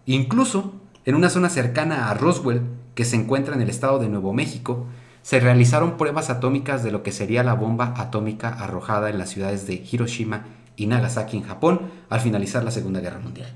[0.06, 0.72] Incluso
[1.04, 2.62] en una zona cercana a Roswell,
[2.94, 4.86] que se encuentra en el estado de Nuevo México,
[5.26, 9.66] se realizaron pruebas atómicas de lo que sería la bomba atómica arrojada en las ciudades
[9.66, 10.44] de Hiroshima
[10.76, 13.52] y Nagasaki en Japón al finalizar la Segunda Guerra Mundial.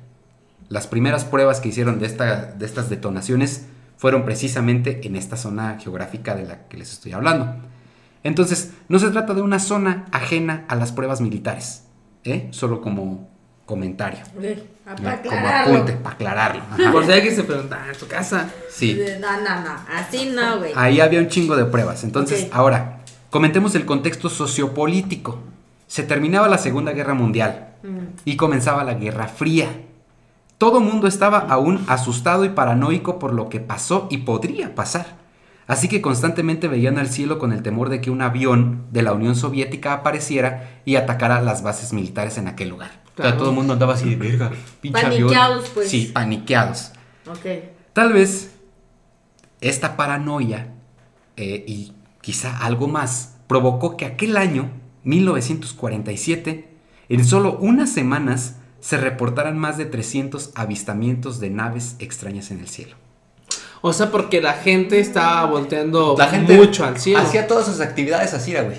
[0.69, 3.67] Las primeras pruebas que hicieron de, esta- de estas detonaciones
[3.99, 7.55] fueron precisamente en esta zona geográfica de la que les estoy hablando.
[8.25, 11.85] Entonces, no se trata de una zona ajena a las pruebas militares,
[12.25, 12.49] ¿eh?
[12.51, 13.30] solo como
[13.71, 14.97] comentario, ¿no?
[15.03, 16.63] Para como apunte, para aclararlo.
[16.73, 16.91] Ajá.
[16.93, 18.51] Por si alguien se pregunta, en tu casa.
[18.69, 19.77] Sí, No, no, no.
[19.95, 20.73] Así no, güey.
[20.75, 22.03] ahí había un chingo de pruebas.
[22.05, 22.99] Entonces, ahora,
[23.31, 25.39] comentemos el contexto sociopolítico.
[25.87, 27.99] Se terminaba la Segunda Guerra Mundial Mm.
[28.27, 29.69] y comenzaba la Guerra Fría.
[30.59, 35.07] Todo mundo estaba aún asustado y paranoico por lo que pasó y podría pasar.
[35.67, 39.13] Así que constantemente veían al cielo con el temor de que un avión de la
[39.15, 42.91] Unión Soviética apareciera y atacara las bases militares en aquel lugar.
[43.13, 43.37] O sea, Claro.
[43.39, 45.23] todo el mundo andaba así de verga, pinche avión".
[45.29, 45.89] Paniqueados, pues.
[45.91, 46.93] Sí, paniqueados.
[47.29, 47.47] Ok.
[47.93, 48.51] Tal vez
[49.61, 50.69] esta paranoia
[51.37, 54.71] eh, y quizá algo más provocó que aquel año,
[55.05, 56.69] 1947,
[57.09, 62.69] en solo unas semanas se reportaran más de 300 avistamientos de naves extrañas en el
[62.69, 62.97] cielo.
[63.83, 67.21] O sea, porque la gente estaba volteando La gente mucho al cielo.
[67.21, 68.71] Hacía todas sus actividades así, era,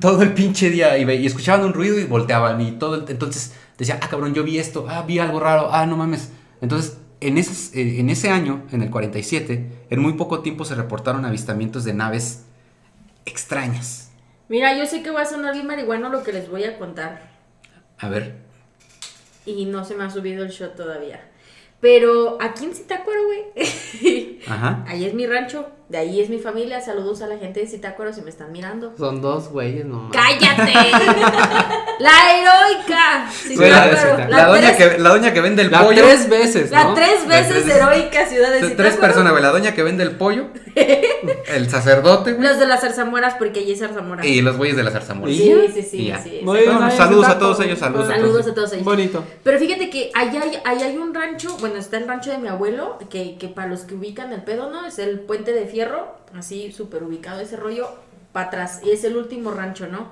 [0.00, 3.04] Todo el pinche día y, ve- y escuchaban un ruido y volteaban y todo el-
[3.08, 6.32] entonces decía, ah cabrón, yo vi esto, ah vi algo raro, ah no mames.
[6.60, 10.74] Entonces, en, esas- eh, en ese año, en el 47, en muy poco tiempo se
[10.74, 12.46] reportaron avistamientos de naves
[13.26, 14.10] extrañas.
[14.48, 17.30] Mira, yo sé que va a sonar bien marihuano lo que les voy a contar.
[17.98, 18.36] A ver,
[19.46, 21.20] Y no se me ha subido el shot todavía.
[21.80, 24.40] Pero aquí en Zitácuaro, güey.
[24.48, 24.84] ajá.
[24.88, 25.70] Ahí es mi rancho.
[25.88, 26.80] De ahí es mi familia.
[26.82, 28.92] Saludos a la gente de Zitácuaro si me están mirando.
[28.98, 30.12] Son dos güeyes nomás.
[30.12, 30.72] ¡Cállate!
[31.98, 33.30] la heroica.
[33.56, 36.02] Güey, la, la doña tres- que, la doña que vende el La pollo.
[36.04, 36.94] tres veces, la ¿no?
[36.94, 39.00] tres veces tres- heroica ciudad de Tres Zitácuaro.
[39.00, 39.42] personas, güey.
[39.42, 40.48] La doña que vende el pollo.
[41.48, 42.46] el sacerdote, güey.
[42.46, 44.26] Los de las zarzamoras, porque allí es zarzamora.
[44.26, 45.30] Y los güeyes de la zarzamora.
[45.32, 46.40] ¿Y Sí, sí, sí, sí.
[46.42, 46.64] Muy.
[46.64, 48.84] Bueno, saludos a todos ellos, saludos a Saludos a todos ellos.
[48.84, 49.24] Bonito.
[49.42, 52.48] Pero fíjate que allá hay, allá hay un rancho, bueno, está el rancho de mi
[52.48, 54.86] abuelo, que, que para los que ubican el pedo, ¿no?
[54.86, 55.66] Es el puente de
[56.34, 57.88] así súper ubicado ese rollo,
[58.32, 60.08] para atrás, y es el último rancho, ¿no?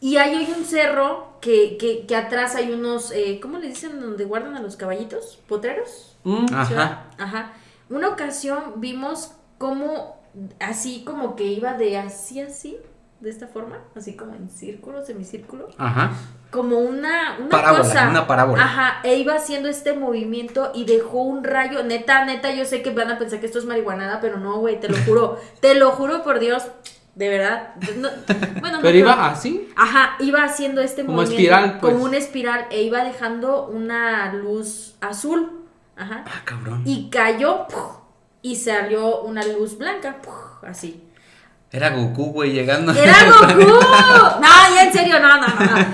[0.00, 4.00] Y ahí hay un cerro que, que, que atrás hay unos, eh, ¿cómo le dicen?
[4.00, 6.16] Donde guardan a los caballitos, potreros.
[6.24, 7.06] Mm, Ajá.
[7.18, 7.52] Ajá.
[7.88, 10.20] Una ocasión vimos cómo,
[10.60, 12.76] así como que iba de así, así,
[13.20, 16.12] de esta forma, así como en círculo, semicírculo Ajá.
[16.54, 18.08] Como una, una Parábola, cosa.
[18.08, 18.62] una parábola.
[18.62, 21.82] Ajá, e iba haciendo este movimiento y dejó un rayo.
[21.82, 24.78] Neta, neta, yo sé que van a pensar que esto es marihuanada, pero no, güey,
[24.78, 25.38] te lo juro.
[25.60, 26.62] te lo juro por Dios,
[27.16, 27.74] de verdad.
[27.96, 28.08] No-
[28.60, 29.24] bueno, no Pero iba creo.
[29.26, 29.68] así.
[29.74, 31.42] Ajá, iba haciendo este Como movimiento.
[31.42, 31.92] espiral, pues.
[31.92, 35.64] Como una espiral, e iba dejando una luz azul.
[35.96, 36.24] Ajá.
[36.26, 36.82] Ah, cabrón.
[36.86, 37.98] Y cayó, ¡puf!
[38.42, 40.34] y salió una luz blanca, ¡puf!
[40.66, 41.03] así.
[41.74, 42.92] Era Goku, güey, llegando.
[42.92, 43.14] ¡Era
[43.56, 43.64] Goku!
[43.64, 45.86] No, ya en serio, no, no, no.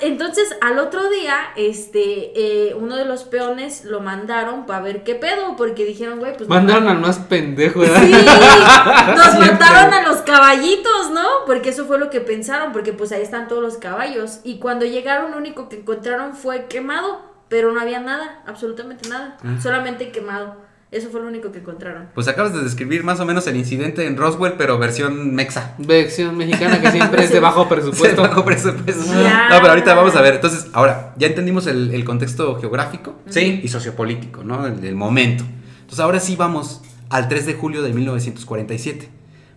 [0.00, 2.32] Entonces, al otro día, este,
[2.70, 6.48] eh, uno de los peones lo mandaron para ver qué pedo, porque dijeron, güey, pues...
[6.48, 8.02] Mandaron al más pendejo, ¿verdad?
[8.02, 8.10] Sí,
[9.16, 9.52] nos Siempre.
[9.52, 11.26] mataron a los caballitos, ¿no?
[11.46, 14.40] Porque eso fue lo que pensaron, porque pues ahí están todos los caballos.
[14.44, 19.36] Y cuando llegaron, lo único que encontraron fue quemado, pero no había nada, absolutamente nada,
[19.44, 19.56] Ah.
[19.62, 20.56] solamente quemado.
[20.92, 22.08] Eso fue lo único que encontraron.
[22.14, 25.74] Pues acabas de describir más o menos el incidente en Roswell, pero versión mexa.
[25.78, 28.22] Versión mexicana que siempre es de bajo presupuesto.
[28.28, 29.04] Bajo presupuesto.
[29.12, 30.34] No, pero ahorita vamos a ver.
[30.34, 33.60] Entonces, ahora, ya entendimos el, el contexto geográfico Sí.
[33.64, 34.64] y sociopolítico, ¿no?
[34.66, 35.44] El, del momento.
[35.80, 39.08] Entonces, ahora sí vamos al 3 de julio de 1947.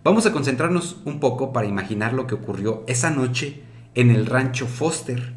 [0.03, 3.61] Vamos a concentrarnos un poco para imaginar lo que ocurrió esa noche
[3.95, 5.33] en el rancho Foster,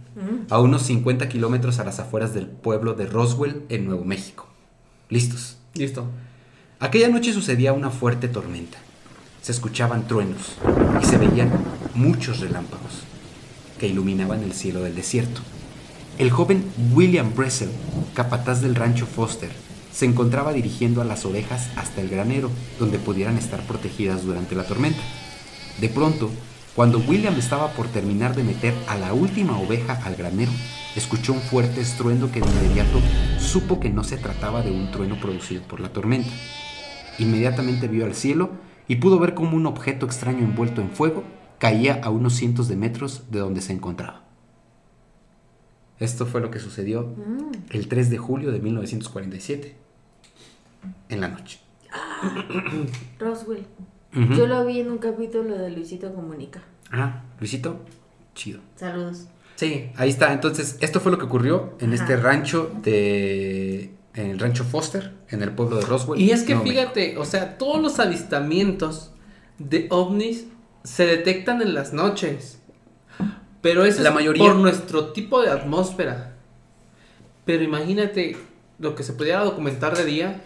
[0.50, 4.46] a unos 50 kilómetros a las afueras del pueblo de Roswell, en Nuevo México.
[5.08, 5.58] ¿Listos?
[5.74, 6.04] Listo.
[6.80, 8.76] Aquella noche sucedía una fuerte tormenta.
[9.40, 10.56] Se escuchaban truenos
[11.02, 11.50] y se veían
[11.94, 13.04] muchos relámpagos
[13.78, 15.40] que iluminaban el cielo del desierto.
[16.18, 17.70] El joven William Bressel,
[18.14, 19.50] capataz del rancho Foster,
[19.92, 24.64] se encontraba dirigiendo a las ovejas hasta el granero, donde pudieran estar protegidas durante la
[24.64, 25.00] tormenta.
[25.80, 26.30] De pronto,
[26.74, 30.52] cuando William estaba por terminar de meter a la última oveja al granero,
[30.96, 33.00] escuchó un fuerte estruendo que de inmediato
[33.38, 36.30] supo que no se trataba de un trueno producido por la tormenta.
[37.18, 38.50] Inmediatamente vio al cielo
[38.88, 41.24] y pudo ver cómo un objeto extraño envuelto en fuego
[41.58, 44.22] caía a unos cientos de metros de donde se encontraba.
[45.98, 47.52] Esto fue lo que sucedió Mm.
[47.70, 49.76] el 3 de julio de 1947,
[51.08, 51.60] en la noche.
[53.20, 53.64] Roswell.
[54.36, 56.62] Yo lo vi en un capítulo de Luisito Comunica.
[56.90, 57.80] Ah, Luisito,
[58.34, 58.60] chido.
[58.76, 59.26] Saludos.
[59.62, 60.32] Sí, ahí está.
[60.32, 62.02] Entonces, esto fue lo que ocurrió en Ajá.
[62.02, 63.94] este rancho de...
[64.14, 66.20] En el rancho Foster, en el pueblo de Roswell.
[66.20, 66.70] Y es que México.
[66.70, 69.12] fíjate, o sea, todos los avistamientos
[69.58, 70.46] de ovnis
[70.84, 72.58] se detectan en las noches.
[73.60, 76.34] Pero eso La es mayoría- por nuestro tipo de atmósfera.
[77.44, 78.36] Pero imagínate
[78.80, 80.42] lo que se pudiera documentar de día.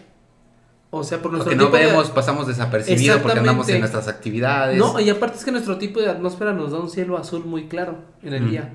[0.91, 4.09] O sea, por nuestro Porque no tipo de- vemos, pasamos desapercibidos porque andamos en nuestras
[4.09, 4.79] actividades.
[4.79, 7.67] No, y aparte es que nuestro tipo de atmósfera nos da un cielo azul muy
[7.67, 8.75] claro en el Mm, día.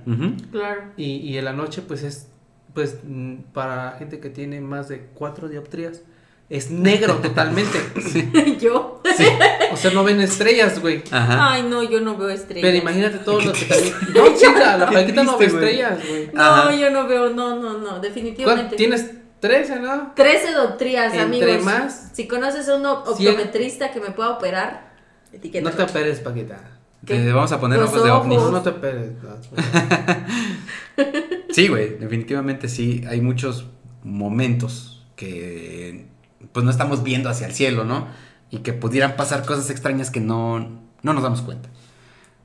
[0.51, 0.81] Claro.
[0.97, 2.27] Y, y en la noche, pues es,
[2.73, 6.01] pues mm, para gente que tiene más de cuatro dioptrías,
[6.49, 7.79] es negro totalmente.
[8.59, 9.01] yo.
[9.17, 9.25] Sí.
[9.71, 11.01] O sea, no ven estrellas, güey.
[11.11, 11.53] Ajá.
[11.53, 12.61] Ay, no, yo no veo estrellas.
[12.69, 13.93] Pero imagínate todos los que también.
[14.13, 16.29] No, chica, la paquita no ve estrellas, güey.
[16.33, 16.75] No, Ajá.
[16.75, 18.75] yo no veo, no, no, no, ¿Cuál- definitivamente.
[18.75, 19.11] Tienes
[19.41, 20.13] 13, ¿no?
[20.15, 21.65] 13 doctrías, Entre amigos.
[21.65, 24.93] más- Si conoces a un Cien- optometrista que me pueda operar,
[25.33, 25.69] etiqueta.
[25.69, 26.59] No te operes, paquita.
[27.05, 27.15] ¿Qué?
[27.27, 28.37] Eh, vamos a poner ojos de ovnis.
[28.37, 29.11] No, no te operes.
[29.23, 29.31] no.
[31.51, 33.03] Sí, güey, definitivamente sí.
[33.09, 33.65] Hay muchos
[34.03, 36.05] momentos que
[36.53, 38.07] pues no estamos viendo hacia el cielo, ¿no?
[38.49, 40.59] Y que pudieran pasar cosas extrañas que no,
[41.01, 41.69] no nos damos cuenta.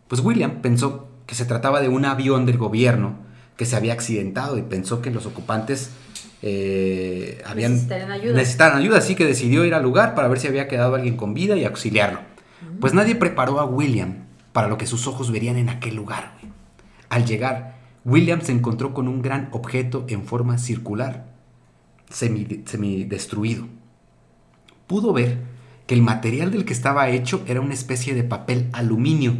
[0.08, 3.16] Pues William pensó que se trataba de un avión del gobierno
[3.56, 5.90] que se había accidentado y pensó que los ocupantes
[6.42, 8.98] eh, habían Necesitarían ayuda.
[8.98, 11.64] así que decidió ir al lugar para ver si había quedado alguien con vida y
[11.64, 12.20] auxiliarlo.
[12.80, 16.32] Pues nadie preparó a William para lo que sus ojos verían en aquel lugar.
[16.40, 16.52] güey.
[17.08, 21.26] Al llegar, William se encontró con un gran objeto en forma circular,
[22.10, 23.66] semi- semidestruido.
[24.86, 25.38] Pudo ver
[25.86, 29.36] que el material del que estaba hecho era una especie de papel aluminio.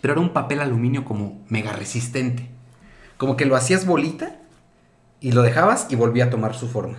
[0.00, 2.48] Pero era un papel aluminio como mega resistente.
[3.16, 4.40] Como que lo hacías bolita
[5.22, 6.98] y lo dejabas y volvía a tomar su forma.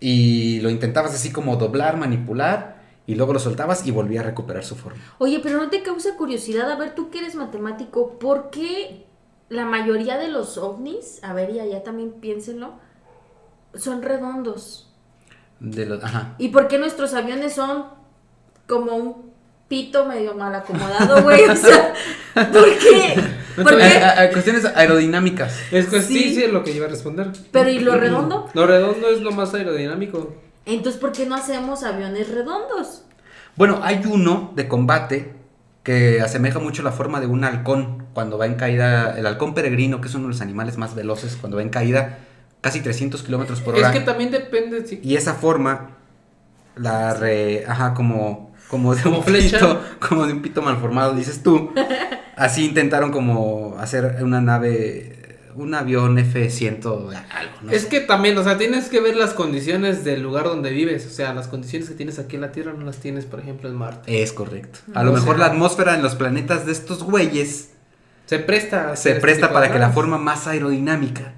[0.00, 4.64] y lo intentabas así como doblar, manipular y luego lo soltabas y volvía a recuperar
[4.64, 5.00] su forma.
[5.18, 9.06] Oye, pero no te causa curiosidad, a ver, tú que eres matemático, ¿por qué
[9.48, 12.74] la mayoría de los ovnis, a ver, y allá también piénsenlo,
[13.74, 14.92] son redondos?
[15.58, 16.34] De los, ajá.
[16.38, 17.86] ¿Y por qué nuestros aviones son
[18.68, 19.32] como un
[19.68, 21.44] pito medio mal acomodado, güey?
[21.48, 21.94] O sea,
[22.34, 23.37] ¿por qué?
[23.64, 23.86] ¿Por qué?
[23.86, 25.58] eh, cuestiones aerodinámicas.
[25.70, 26.42] Es que sí, Sí.
[26.44, 27.28] es lo que iba a responder.
[27.52, 28.48] Pero ¿y lo redondo?
[28.54, 30.34] Lo redondo es lo más aerodinámico.
[30.66, 33.02] Entonces, ¿por qué no hacemos aviones redondos?
[33.56, 35.32] Bueno, hay uno de combate
[35.82, 40.00] que asemeja mucho la forma de un halcón cuando va en caída, el halcón peregrino,
[40.00, 42.18] que es uno de los animales más veloces, cuando va en caída
[42.60, 43.92] casi 300 kilómetros por Es hora.
[43.92, 45.00] que también depende si...
[45.02, 45.92] Y esa forma,
[46.76, 49.58] la re, ajá, como, como de Como un flecha.
[49.58, 51.72] pito, como de un pito malformado, dices tú.
[52.38, 57.72] Así intentaron como hacer una nave, un avión F-100 algo, ¿no?
[57.72, 61.04] Es que también, o sea, tienes que ver las condiciones del lugar donde vives.
[61.06, 63.68] O sea, las condiciones que tienes aquí en la Tierra no las tienes, por ejemplo,
[63.68, 64.22] en Marte.
[64.22, 64.78] Es correcto.
[64.94, 67.70] A lo mejor sea- la atmósfera en los planetas de estos güeyes
[68.26, 68.94] Se presta.
[68.94, 71.34] se este presta para que la forma más aerodinámica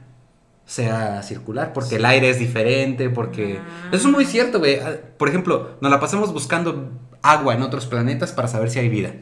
[0.67, 3.59] sea circular, porque el aire es diferente, porque...
[3.61, 3.89] Ah.
[3.93, 4.77] Eso es muy cierto, güey.
[4.79, 6.91] Ah, Por ejemplo, nos la pasamos buscando
[7.23, 9.13] agua en otros planetas para saber si hay vida.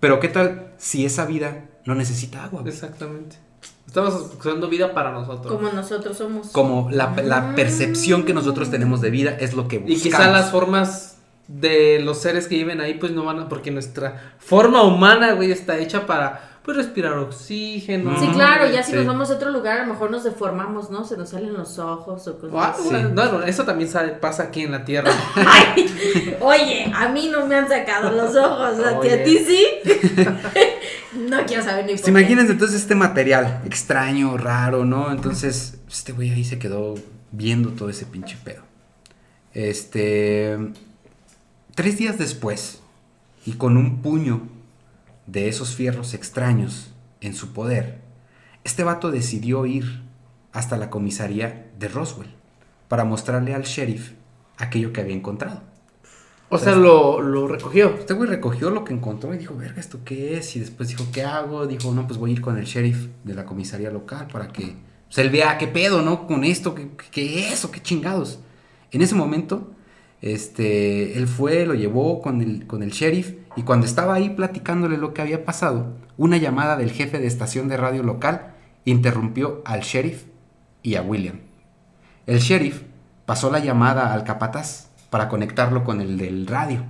[0.00, 2.62] Pero ¿qué tal si esa vida no necesita agua?
[2.62, 2.72] güey?
[2.72, 3.36] Exactamente.
[3.86, 5.54] Estamos usando vida para nosotros.
[5.54, 6.48] Como nosotros somos.
[6.48, 7.52] Como la, la Ah.
[7.54, 10.02] percepción que nosotros tenemos de vida es lo que Y buscamos.
[10.02, 11.18] quizá las formas
[11.48, 13.48] de los seres que viven ahí, pues no van a.
[13.48, 18.18] Porque nuestra forma humana, güey, está hecha para pues respirar oxígeno.
[18.18, 18.96] Sí, claro, ya si Sí.
[18.96, 21.04] nos vamos a otro lugar, a lo mejor nos deformamos, ¿no?
[21.04, 22.88] Se nos salen los ojos o cosas Ah, así.
[22.88, 25.10] bueno, no, no, eso también sale- pasa aquí en la Tierra.
[25.36, 29.20] Ay, oye, a mí no me han sacado los ojos, a ti, Oye.
[29.20, 29.66] a ti sí.
[31.28, 32.10] no quiero saber ni por Pues qué.
[32.10, 35.12] imagínense entonces este material extraño, raro, ¿no?
[35.12, 36.94] Entonces, este güey ahí se quedó
[37.30, 38.62] viendo todo ese pinche pedo.
[39.52, 40.58] Este.
[41.74, 42.80] Tres días después,
[43.44, 44.48] y con un puño
[45.26, 48.00] de esos fierros extraños en su poder,
[48.64, 50.02] este vato decidió ir
[50.52, 52.30] hasta la comisaría de Roswell
[52.88, 54.12] para mostrarle al sheriff
[54.56, 55.62] aquello que había encontrado.
[56.50, 57.96] O sea, lo, lo recogió.
[57.98, 60.54] Este güey recogió lo que encontró y dijo, verga, ¿esto qué es?
[60.54, 61.66] Y después dijo, ¿qué hago?
[61.66, 64.74] Dijo, no, pues voy a ir con el sheriff de la comisaría local para que
[65.06, 66.26] pues, él vea qué pedo, ¿no?
[66.26, 68.38] Con esto, ¿qué, qué es o qué chingados?
[68.92, 69.72] En ese momento,
[70.20, 74.96] este, él fue, lo llevó con el, con el sheriff y cuando estaba ahí platicándole
[74.96, 79.80] lo que había pasado, una llamada del jefe de estación de radio local interrumpió al
[79.80, 80.24] sheriff
[80.82, 81.40] y a William.
[82.26, 82.82] El sheriff
[83.26, 86.84] pasó la llamada al capataz para conectarlo con el del radio.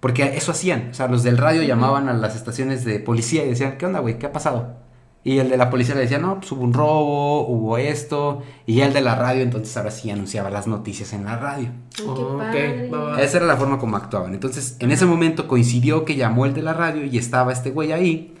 [0.00, 0.88] Porque eso hacían.
[0.90, 4.00] O sea, los del radio llamaban a las estaciones de policía y decían, ¿qué onda,
[4.00, 4.18] güey?
[4.18, 4.79] ¿Qué ha pasado?
[5.22, 8.42] Y el de la policía le decía, no, pues hubo un robo, hubo esto.
[8.64, 11.70] Y el de la radio, entonces ahora sí anunciaba las noticias en la radio.
[12.08, 13.20] Va.
[13.20, 14.32] Esa era la forma como actuaban.
[14.32, 17.92] Entonces, en ese momento coincidió que llamó el de la radio y estaba este güey
[17.92, 18.34] ahí.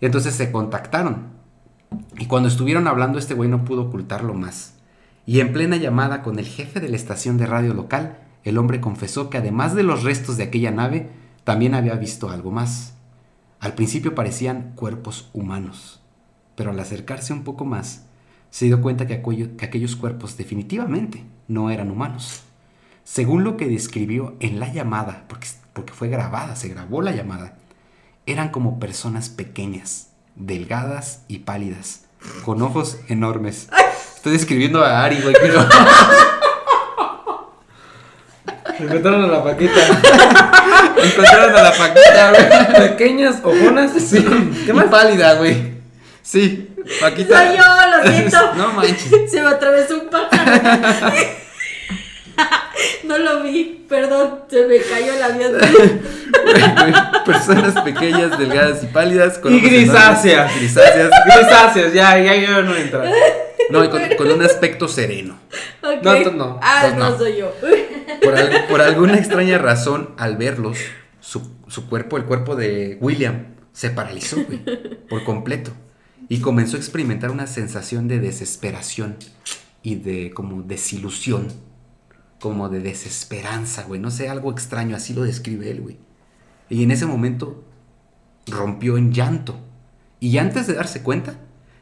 [0.00, 1.40] Y entonces se contactaron.
[2.18, 4.74] Y cuando estuvieron hablando, este güey no pudo ocultarlo más.
[5.26, 8.80] Y en plena llamada con el jefe de la estación de radio local, el hombre
[8.80, 11.10] confesó que además de los restos de aquella nave,
[11.44, 12.94] también había visto algo más.
[13.58, 15.99] Al principio parecían cuerpos humanos,
[16.56, 18.04] pero al acercarse un poco más,
[18.50, 22.42] se dio cuenta que, aquello- que aquellos cuerpos definitivamente no eran humanos.
[23.04, 27.56] Según lo que describió en la llamada, porque, porque fue grabada, se grabó la llamada,
[28.26, 32.04] eran como personas pequeñas, delgadas y pálidas,
[32.44, 33.68] con ojos enormes.
[34.16, 35.66] Estoy describiendo a Ari, güey, pero...
[38.78, 39.80] Encontraron a la paquita.
[41.04, 42.88] Encontraron a la Paquita, güey.
[42.88, 43.92] Pequeñas ojonas.
[43.92, 44.24] Sí,
[44.64, 44.86] ¿Qué más?
[44.86, 45.69] y pálida, güey.
[46.22, 46.68] Sí,
[47.00, 47.46] Paquita.
[47.46, 47.64] Soy yo,
[47.96, 48.54] lo siento.
[48.54, 49.10] No manches.
[49.30, 51.12] Se me atravesó un pájaro.
[53.04, 55.52] no lo vi, perdón, se me cayó el avión.
[57.24, 59.36] Personas pequeñas, delgadas y pálidas.
[59.36, 60.56] Y ojos enormes, grisáceas.
[60.56, 61.10] Grisáceas.
[61.26, 63.02] Grisáceas, ya, ya yo no entro.
[63.70, 65.38] No, y con, con un aspecto sereno.
[65.82, 66.02] Ok.
[66.02, 66.58] No, tú no.
[66.62, 67.10] Ah, Pues no.
[67.10, 67.18] no.
[67.18, 67.52] soy yo.
[68.22, 70.78] Por, al- por alguna extraña razón, al verlos,
[71.20, 74.60] su, su cuerpo, el cuerpo de William, se paralizó, güey,
[75.08, 75.72] por completo.
[76.30, 79.16] Y comenzó a experimentar una sensación de desesperación
[79.82, 81.48] y de como desilusión,
[82.38, 84.00] como de desesperanza, güey.
[84.00, 85.98] No sé, algo extraño, así lo describe él, güey.
[86.68, 87.64] Y en ese momento
[88.46, 89.58] rompió en llanto.
[90.20, 91.34] Y antes de darse cuenta,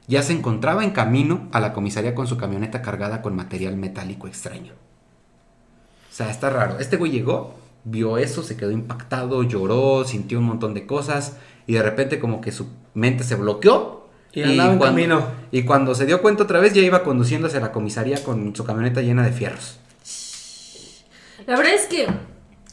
[0.06, 4.28] ya se encontraba en camino a la comisaría con su camioneta cargada con material metálico
[4.28, 4.72] extraño.
[6.11, 6.78] O sea, está raro.
[6.78, 11.74] Este güey llegó, vio eso, se quedó impactado, lloró, sintió un montón de cosas y
[11.74, 13.97] de repente como que su mente se bloqueó.
[14.32, 15.26] Y andaba en cuando, camino.
[15.50, 18.64] Y cuando se dio cuenta otra vez ya iba conduciendo hacia la comisaría con su
[18.64, 19.78] camioneta llena de fierros.
[21.46, 22.06] La verdad es que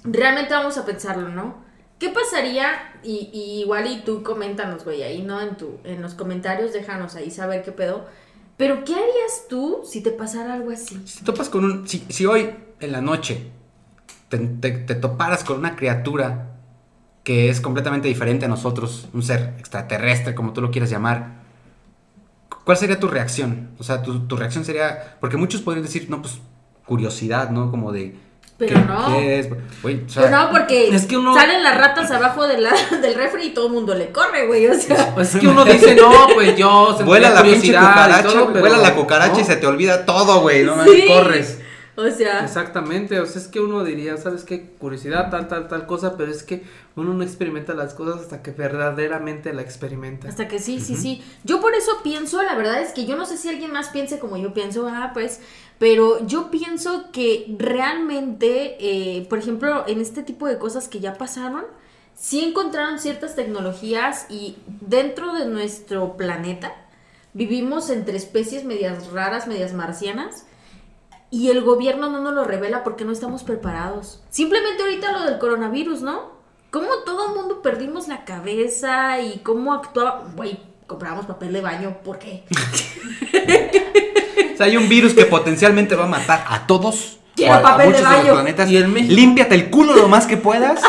[0.04, 1.64] realmente vamos a pensarlo, ¿no?
[2.00, 2.68] ¿Qué pasaría?
[3.04, 5.40] Y, y igual y tú coméntanos, güey, ahí, ¿no?
[5.42, 8.06] En, tu, en los comentarios déjanos ahí saber qué pedo.
[8.58, 11.02] Pero ¿qué harías tú si te pasara algo así?
[11.06, 11.88] Si te topas con un.
[11.88, 12.50] Si, si hoy
[12.82, 13.48] en la noche
[14.30, 16.52] te, te- te toparas con una criatura
[17.24, 21.45] que es completamente diferente a nosotros, un ser extraterrestre, como tú lo quieras llamar,
[22.66, 23.70] ¿cuál sería tu reacción?
[23.80, 25.16] O sea, tu, tu reacción sería.
[25.22, 26.40] Porque muchos podrían decir, no, pues
[26.86, 27.72] curiosidad, ¿no?
[27.72, 28.16] Como de.
[28.58, 29.08] Pero ¿qué- no.
[29.08, 29.50] qué es?
[29.82, 32.72] Güey, o sea, Pues no, porque es que uno- salen las ratas abajo de la,
[33.02, 34.68] del refri y todo el mundo le corre, güey.
[34.68, 38.48] O sea, Pues es que uno dice, no, pues yo Vuela la pinche cucaracha, todo,
[38.48, 39.40] pero vuela la cucaracha no.
[39.42, 40.64] y se te olvida todo, güey.
[40.64, 41.04] No Sí.
[41.08, 41.60] corres.
[41.96, 44.72] O sea, Exactamente, o sea, es que uno diría, ¿sabes qué?
[44.80, 46.64] Curiosidad, tal, tal, tal cosa, pero es que
[46.96, 50.28] uno no experimenta las cosas hasta que verdaderamente la experimenta.
[50.28, 51.24] hasta que sí, sí, sí.
[51.44, 54.20] Yo por eso pienso, la verdad es que yo no sé si alguien más piense
[54.20, 55.40] como yo pienso, ah, pues,
[55.80, 61.14] pero yo pienso que realmente, eh, por ejemplo, en este tipo de cosas que ya
[61.16, 61.66] pasaron,
[62.16, 66.74] sí encontraron ciertas tecnologías y dentro de nuestro planeta
[67.34, 70.46] vivimos entre especies medias raras, medias marcianas.
[71.36, 74.22] Y el gobierno no nos lo revela porque no estamos preparados.
[74.30, 76.32] Simplemente ahorita lo del coronavirus, ¿no?
[76.72, 80.24] Cómo todo el mundo perdimos la cabeza y cómo actuaba.
[80.36, 82.44] Güey, comprábamos papel de baño, ¿por qué?
[84.54, 87.18] O sea, hay un virus que potencialmente va a matar a todos.
[87.36, 88.34] Quiero o a, a papel de muchos de, los baño.
[88.34, 88.72] planetas.
[88.72, 90.82] Y México- Límpiate el culo lo más que puedas.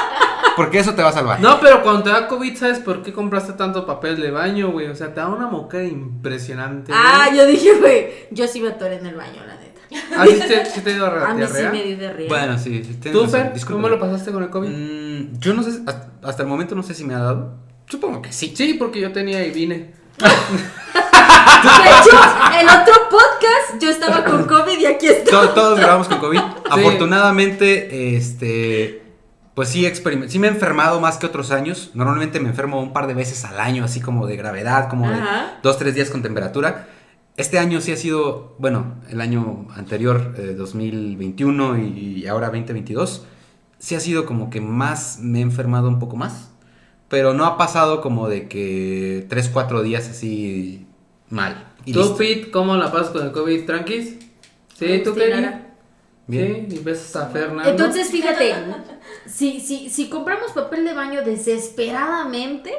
[0.57, 1.41] Porque eso te va a salvar.
[1.41, 4.87] No, pero cuando te da COVID, ¿sabes por qué compraste tanto papel de baño, güey?
[4.87, 6.93] O sea, te da una moquera impresionante.
[6.93, 7.05] güey.
[7.05, 9.76] Ah, yo dije, güey, yo sí me atoré en el baño, la neta.
[10.17, 11.71] ¿Ah, sí te, sí te dio A mí sí diarrea?
[11.73, 12.29] me dio diarrea.
[12.29, 12.83] Bueno, sí.
[13.13, 14.69] ¿Tú, Fer, cómo lo pasaste con el COVID?
[14.69, 17.55] Mm, yo no sé, hasta, hasta el momento no sé si me ha dado.
[17.89, 18.53] Supongo que sí.
[18.57, 19.95] Sí, porque yo tenía y vine.
[20.19, 22.17] De hecho,
[22.61, 25.31] el otro podcast yo estaba con COVID y aquí estoy.
[25.33, 26.41] To- Todos grabamos con COVID.
[26.71, 29.03] Afortunadamente, este.
[29.55, 29.91] Pues sí,
[30.29, 31.91] sí me he enfermado más que otros años.
[31.95, 35.19] Normalmente me enfermo un par de veces al año, así como de gravedad, como de
[35.63, 36.89] dos, tres días con temperatura.
[37.37, 43.27] Este año sí ha sido, bueno, el año anterior, eh, 2021 y, y ahora 2022,
[43.79, 46.51] sí ha sido como que más me he enfermado un poco más.
[47.09, 50.87] Pero no ha pasado como de que tres, cuatro días así
[51.29, 51.73] mal.
[51.85, 52.17] Y ¿Tú, listo.
[52.17, 53.65] Pete, cómo la pasas con el COVID?
[53.65, 54.17] ¿Tranquis?
[54.75, 55.15] Sí, ¿tú?
[55.15, 55.75] Lara.
[56.27, 56.67] Bien.
[56.69, 57.71] Sí, y ves a Fernando.
[57.71, 58.53] Entonces, fíjate,
[59.27, 62.73] si, si, si compramos papel de baño desesperadamente,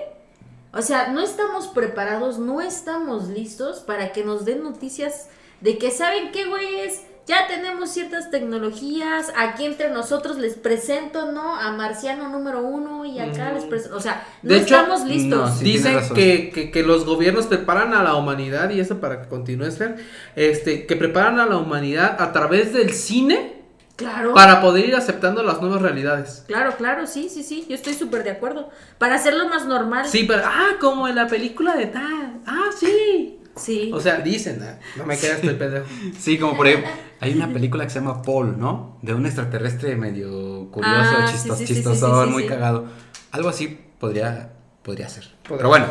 [0.78, 5.28] o sea, no estamos preparados, no estamos listos para que nos den noticias
[5.62, 7.02] de que, ¿saben qué, güeyes?
[7.26, 11.56] Ya tenemos ciertas tecnologías, aquí entre nosotros les presento, ¿no?
[11.58, 13.56] A Marciano número uno y acá Mm.
[13.56, 15.38] les presento, o sea, no De hecho, estamos listos.
[15.38, 15.64] no, sí.
[15.66, 19.28] tienes Dicen que, que, que los gobiernos preparan a la humanidad, y eso para que
[19.28, 19.98] continúes, Fer,
[20.38, 23.57] este, que preparan a la humanidad a través del cine
[23.98, 24.36] Claro.
[24.36, 26.44] para poder ir aceptando las nuevas realidades.
[26.46, 28.70] Claro, claro, sí, sí, sí, yo estoy súper de acuerdo.
[29.00, 30.06] Para hacerlo más normal.
[30.08, 33.40] Sí, pero, ah, como en la película de tal, ah, sí.
[33.56, 33.90] Sí.
[33.92, 35.86] O sea, dicen, ah, no me quedas estoy pendejo.
[36.20, 39.00] Sí, como por ejemplo, hay una película que se llama Paul, ¿no?
[39.02, 42.50] De un extraterrestre medio curioso, Ah, sí, chistos, sí, sí, sí, sí, sí, muy sí.
[42.50, 42.86] cagado.
[43.32, 44.52] Algo así podría,
[44.84, 45.24] podría ser.
[45.42, 45.88] Podría Pero bueno,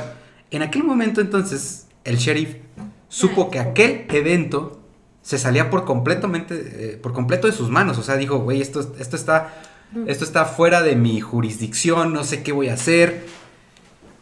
[0.53, 2.55] en aquel momento entonces, el sheriff
[3.09, 4.81] supo que aquel evento
[5.27, 7.99] se salía por completamente, eh, por completo de sus manos.
[7.99, 9.55] O sea, dijo, güey, esto, esto está,
[10.07, 13.27] esto está fuera de mi jurisdicción, no sé qué voy a hacer.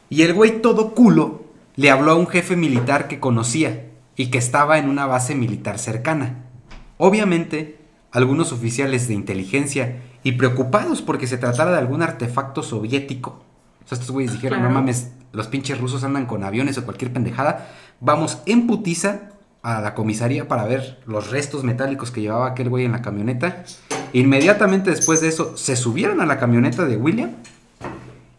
[0.08, 1.44] Y el güey todo culo
[1.76, 3.84] le habló a un jefe militar que conocía
[4.16, 6.46] y que estaba en una base militar cercana.
[6.96, 7.76] Obviamente,
[8.10, 13.44] algunos oficiales de inteligencia y preocupados porque se tratara de algún artefacto soviético.
[13.84, 14.72] O sea, estos güeyes dijeron, Claro.
[14.72, 17.68] no mames, los pinches rusos andan con aviones o cualquier pendejada.
[18.00, 19.33] Vamos en putiza
[19.64, 23.64] a la comisaría para ver los restos metálicos que llevaba aquel güey en la camioneta.
[24.12, 27.30] Inmediatamente después de eso, se subieron a la camioneta de William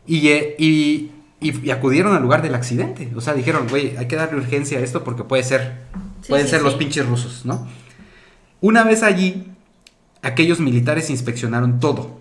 [0.07, 1.11] y, eh, y,
[1.41, 3.11] y- y acudieron al lugar del accidente.
[3.15, 5.81] O sea, dijeron, güey, hay que darle urgencia a esto porque puede ser,
[6.21, 7.67] Sí, pueden sí, ser los pinches rusos, ¿no?
[8.61, 9.47] Una vez allí,
[10.21, 12.19] aquellos militares inspeccionaron todo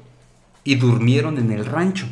[0.64, 2.06] y durmieron en el rancho.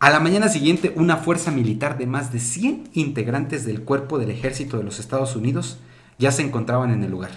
[0.00, 4.30] A la mañana siguiente, una fuerza militar de más de 100 integrantes del cuerpo del
[4.30, 5.78] ejército de los Estados Unidos
[6.18, 7.32] ya se encontraban en el lugar.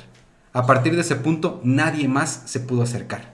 [0.53, 3.33] A partir de ese punto, nadie más se pudo acercar.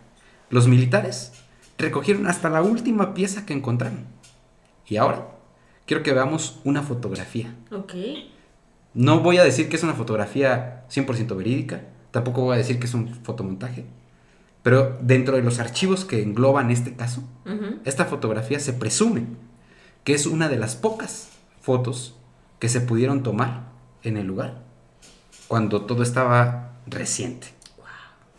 [0.50, 1.34] Los militares
[1.78, 4.06] recogieron hasta la última pieza que encontraron.
[4.88, 5.28] Y ahora,
[5.86, 7.54] quiero que veamos una fotografía.
[7.70, 7.96] Ok.
[8.94, 12.86] No voy a decir que es una fotografía 100% verídica, tampoco voy a decir que
[12.86, 13.86] es un fotomontaje,
[14.68, 17.24] pero dentro de los archivos que engloban este caso,
[17.86, 19.24] esta fotografía se presume
[20.04, 21.30] que es una de las pocas
[21.62, 22.18] fotos
[22.60, 23.62] que se pudieron tomar
[24.04, 24.56] en el lugar
[25.48, 27.48] cuando todo estaba reciente.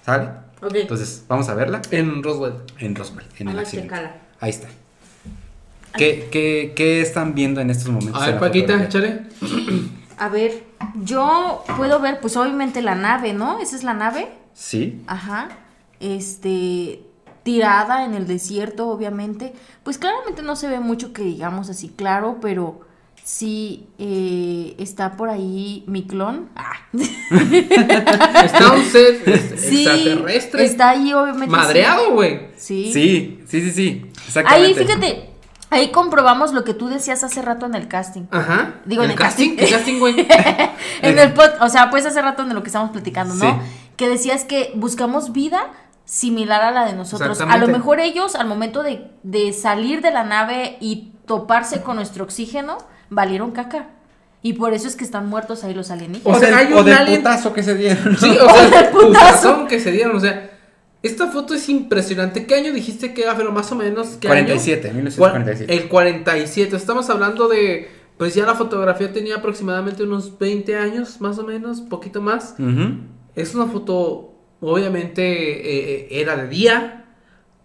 [0.05, 0.29] ¿Sale?
[0.61, 0.74] Ok.
[0.74, 2.57] Entonces, vamos a verla En Roswell.
[2.79, 3.95] en Roswell, en el accidente.
[4.39, 4.68] Ahí está.
[5.97, 8.22] ¿Qué, qué, qué están viendo en estos momentos?
[8.22, 9.22] A ver, Paquita, échale.
[10.18, 10.62] A ver,
[11.05, 13.61] yo puedo ver, pues obviamente la nave, ¿no?
[13.61, 14.29] Esa es la nave.
[14.53, 15.03] Sí.
[15.07, 15.64] Ajá.
[16.01, 17.03] Este.
[17.42, 19.55] Tirada en el desierto, obviamente.
[19.82, 22.80] Pues claramente no se ve mucho que digamos así, claro, pero
[23.28, 26.49] sí eh, está por ahí mi clon.
[26.57, 26.72] Ah.
[28.44, 30.64] Está un ser Sí, extraterrestre.
[30.64, 31.49] Está ahí, obviamente.
[31.49, 32.49] Madreado, güey.
[32.57, 32.90] Sí.
[32.92, 34.11] Sí, sí, sí, sí.
[34.26, 34.80] Exactamente.
[34.80, 35.30] Ahí, fíjate,
[35.68, 38.22] ahí comprobamos lo que tú decías hace rato en el casting.
[38.30, 38.76] Ajá.
[38.86, 39.57] Digo, en el casting.
[39.57, 40.26] ¿Qué casting, güey?
[41.03, 43.44] En el pod, o sea, pues hace rato de lo que estamos platicando, ¿no?
[43.44, 43.70] Sí.
[43.96, 45.66] Que decías que buscamos vida
[46.09, 47.39] similar a la de nosotros.
[47.43, 51.97] A lo mejor ellos, al momento de, de salir de la nave y toparse con
[51.97, 52.79] nuestro oxígeno,
[53.11, 53.91] valieron caca.
[54.41, 56.37] Y por eso es que están muertos ahí los alienígenas.
[56.39, 58.17] O sea, hay o un del alien- putazo que se dieron.
[58.17, 60.51] Sí, o sea, el putazón que se dieron, o sea,
[61.03, 62.47] esta foto es impresionante.
[62.47, 64.17] ¿Qué año dijiste que era, pero más o menos?
[64.21, 64.95] ¿qué 47, año?
[64.97, 65.75] 1947.
[65.75, 66.75] El 47.
[66.77, 71.83] Estamos hablando de, pues ya la fotografía tenía aproximadamente unos 20 años, más o menos,
[71.83, 72.55] poquito más.
[73.35, 74.28] Es una foto,
[74.61, 77.05] obviamente, eh, eh, era de día.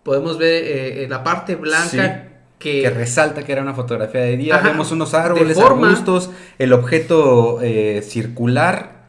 [0.03, 2.29] Podemos ver eh, en la parte blanca
[2.59, 2.81] que...
[2.81, 4.55] Que resalta que era una fotografía de día.
[4.55, 4.69] Ajá.
[4.69, 5.87] Vemos unos árboles, forma.
[5.87, 6.29] arbustos,
[6.59, 9.03] el objeto eh, circular,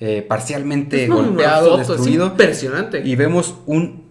[0.00, 2.26] eh, parcialmente golpeado, foto, es destruido.
[2.26, 3.02] impresionante.
[3.04, 4.10] Y vemos un,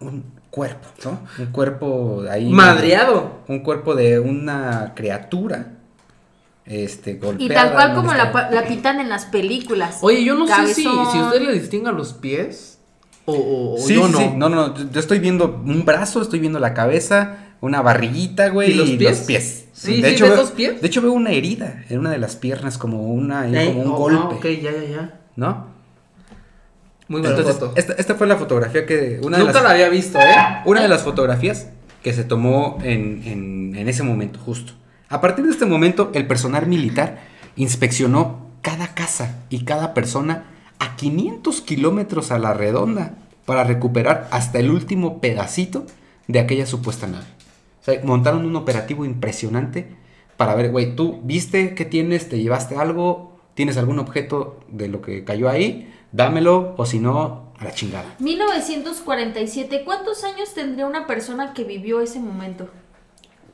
[0.00, 1.20] un cuerpo, ¿no?
[1.38, 2.50] Un cuerpo ahí.
[2.50, 3.42] Madreado.
[3.46, 5.77] Un cuerpo de una criatura.
[6.68, 7.44] Este, golpeada.
[7.44, 9.98] y tal cual como la, la pintan en las películas.
[10.02, 12.78] Oye, yo no sé si, si usted le distinga los pies
[13.24, 14.18] o, o- o Sí, yo sí, no.
[14.18, 14.30] sí.
[14.36, 18.72] no, no, no, yo estoy viendo un brazo, estoy viendo la cabeza, una barriguita, güey,
[18.72, 19.20] ¿Y los pies?
[19.26, 19.64] pies.
[19.72, 20.80] Sí, sí, hecho, ¿ves veo- los pies?
[20.82, 23.88] De hecho veo una herida en una de las piernas, como una, Ey, como un
[23.88, 25.20] oh, golpe, ah, ok, ya, ya, ya.
[25.36, 25.66] ¿no?
[27.08, 27.72] Muy buena Entonces, foto.
[27.76, 30.34] esta, esta fue la fotografía que, una de Nunca las, la había visto, ¿eh?
[30.66, 31.68] una de las fotografías
[32.02, 34.72] que se tomó en, en- en ese momento, justo.
[35.10, 37.20] A partir de este momento, el personal militar
[37.56, 40.44] inspeccionó cada casa y cada persona
[40.78, 43.14] a 500 kilómetros a la redonda
[43.46, 45.86] para recuperar hasta el último pedacito
[46.26, 47.24] de aquella supuesta nave.
[47.80, 49.96] O sea, montaron un operativo impresionante
[50.36, 55.00] para ver, güey, tú viste que tienes, te llevaste algo, tienes algún objeto de lo
[55.00, 58.14] que cayó ahí, dámelo, o si no, a la chingada.
[58.18, 62.68] 1947, ¿cuántos años tendría una persona que vivió ese momento?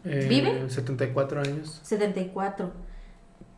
[0.04, 0.68] ¿Vive?
[0.68, 1.80] 74 Eh, años.
[1.82, 2.72] 74.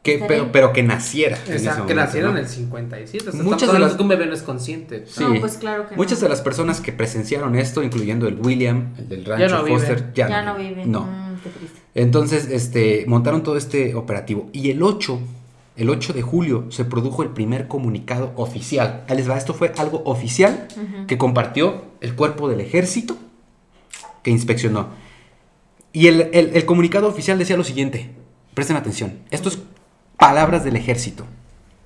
[0.02, 1.36] Que, pero, pero que naciera.
[1.36, 2.30] en ese Exacto, que ¿no?
[2.30, 3.28] en el 57.
[3.28, 5.04] O sea, Muchas de las- que un bebé no es consciente.
[5.08, 5.24] Sí.
[5.24, 6.24] No, pues claro que Muchas no.
[6.24, 9.78] de las personas que presenciaron esto, incluyendo el William, el del rancho no viven.
[9.80, 10.86] Foster, ya, Ya no no vive.
[10.86, 11.00] No.
[11.00, 11.80] Mm, qué triste.
[11.96, 14.48] Entonces, este, montaron todo este operativo.
[14.52, 15.18] Y el 8,
[15.76, 19.02] el 8 de julio, se produjo el primer comunicado oficial.
[19.08, 20.68] Ahí les va, esto fue algo oficial
[21.08, 23.16] que compartió el cuerpo del ejército
[24.22, 25.04] que inspeccionó.
[25.96, 28.10] Y el, el- el comunicado oficial decía lo siguiente,
[28.52, 29.58] presten atención, esto es
[30.18, 31.24] palabras del ejército.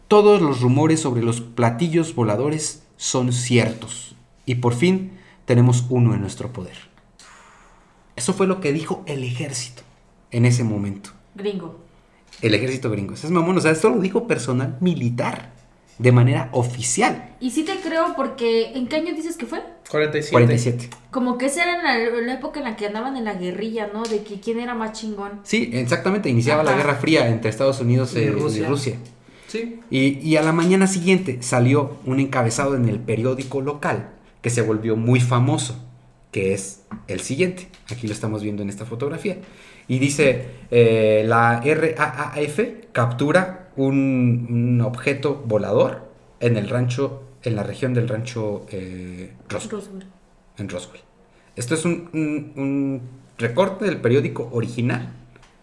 [0.09, 4.17] Todos los rumores sobre los platillos voladores son ciertos.
[4.47, 5.13] Y por fin
[5.45, 6.75] tenemos uno en nuestro poder.
[8.17, 9.83] Eso fue lo que dijo el ejército
[10.33, 11.11] en ese momento.
[11.37, 11.79] Gringo.
[12.43, 13.15] El ejército gringo.
[13.15, 15.53] Es mamón, o sea, esto lo dijo personal militar
[16.01, 17.35] de manera oficial.
[17.41, 19.63] Y sí te creo porque ¿en qué año dices que fue?
[19.91, 20.33] 47.
[20.33, 20.91] 47.
[21.11, 23.91] Como que esa era en la, la época en la que andaban en la guerrilla,
[23.93, 24.03] ¿no?
[24.05, 25.41] De que quién era más chingón.
[25.43, 26.29] Sí, exactamente.
[26.31, 26.75] Iniciaba la.
[26.75, 28.63] Guerra Fría entre Estados Unidos Y eh, Rusia.
[28.63, 28.97] y Rusia.
[29.47, 29.81] Sí.
[29.91, 34.09] Y, y a la mañana siguiente salió un encabezado en el periódico local
[34.41, 35.85] que se volvió muy famoso,
[36.33, 37.69] que es el siguiente.
[37.91, 39.37] Aquí lo estamos viendo en esta fotografía.
[39.89, 42.61] Y dice, eh, la RAAF
[42.93, 46.09] captura un, un objeto volador
[46.41, 50.07] en el rancho, en la región del rancho eh, Roswell Roswell.
[50.59, 51.01] en Roswell.
[51.57, 53.03] Esto es un, un- un
[53.39, 55.13] recorte del periódico original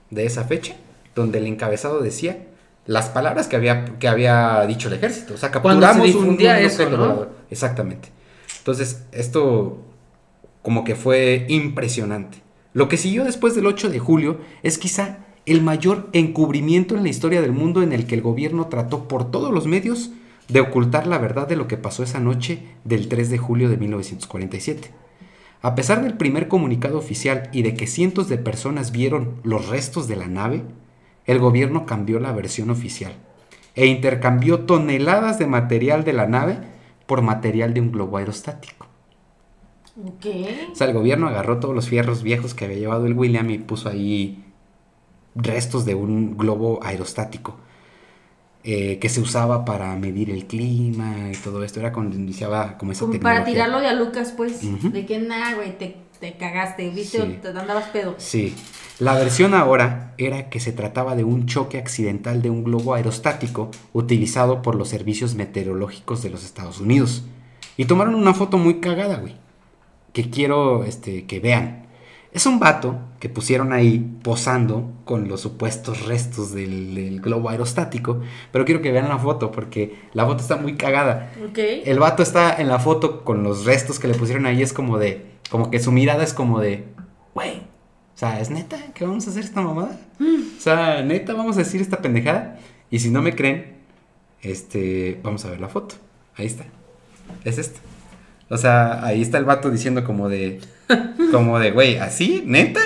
[0.10, 0.76] de esa fecha,
[1.16, 2.46] donde el encabezado decía
[2.86, 5.34] las palabras que había, que había dicho el ejército.
[5.34, 7.04] O sea, capturamos se un- un eso, objeto ¿no?
[7.04, 7.30] volador.
[7.50, 8.10] Exactamente.
[8.60, 9.78] Entonces, esto
[10.62, 12.40] como que fue impresionante.
[12.74, 17.10] Lo que siguió después del 8 de julio es quizá el mayor encubrimiento en la
[17.10, 20.12] historia del mundo en el que el gobierno trató por todos los medios
[20.50, 23.78] de ocultar la verdad de lo que pasó esa noche del 3 de julio de
[23.78, 24.92] 1947.
[25.62, 30.10] A pesar del primer comunicado oficial y de que cientos de personas vieron los restos
[30.10, 30.64] de la nave,
[31.26, 33.14] el gobierno cambió la versión oficial
[33.74, 36.58] e intercambió toneladas de material de la nave
[37.06, 38.88] por material de un globo aerostático.
[40.06, 40.26] Ok.
[40.74, 43.60] O sea, el gobierno agarró todos los fierros viejos que había llevado el William y
[43.60, 44.44] puso ahí
[45.38, 47.58] restos de un globo aerostático.
[48.64, 51.80] eh, que se usaba para medir el clima y todo esto.
[51.80, 54.60] Era cuando iniciaba como esa Como para tirarlo de a Lucas, pues.
[54.92, 57.38] De que nada, güey, te, te cagaste, viste, Sí.
[57.40, 58.16] o te andabas pedo.
[58.18, 58.54] Sí.
[59.00, 63.72] La versión ahora era que se trataba de un choque accidental de un globo aerostático
[63.94, 67.24] utilizado por los servicios meteorológicos de los Estados Unidos.
[67.78, 69.36] Y tomaron una foto muy cagada, güey.
[70.12, 71.87] Que quiero este, que vean.
[72.38, 78.22] Es un vato que pusieron ahí posando con los supuestos restos del, del globo aerostático.
[78.52, 81.34] Pero quiero que vean la foto porque la foto está muy cagada.
[81.50, 81.58] Ok.
[81.58, 84.62] El vato está en la foto con los restos que le pusieron ahí.
[84.62, 85.26] Es como de.
[85.50, 86.86] Como que su mirada es como de.
[87.34, 87.58] Güey.
[87.58, 90.00] O sea, ¿es neta que vamos a hacer esta mamada?
[90.20, 92.60] O sea, neta, vamos a decir esta pendejada.
[92.92, 93.78] Y si no me creen,
[94.44, 95.20] este.
[95.24, 95.96] Vamos a ver la foto.
[96.36, 96.66] Ahí está.
[97.44, 97.80] Es esta.
[98.52, 100.62] O sea, ahí está el vato diciendo como de.
[101.32, 102.44] Como de, güey, ¿así?
[102.46, 102.82] ¿Neta?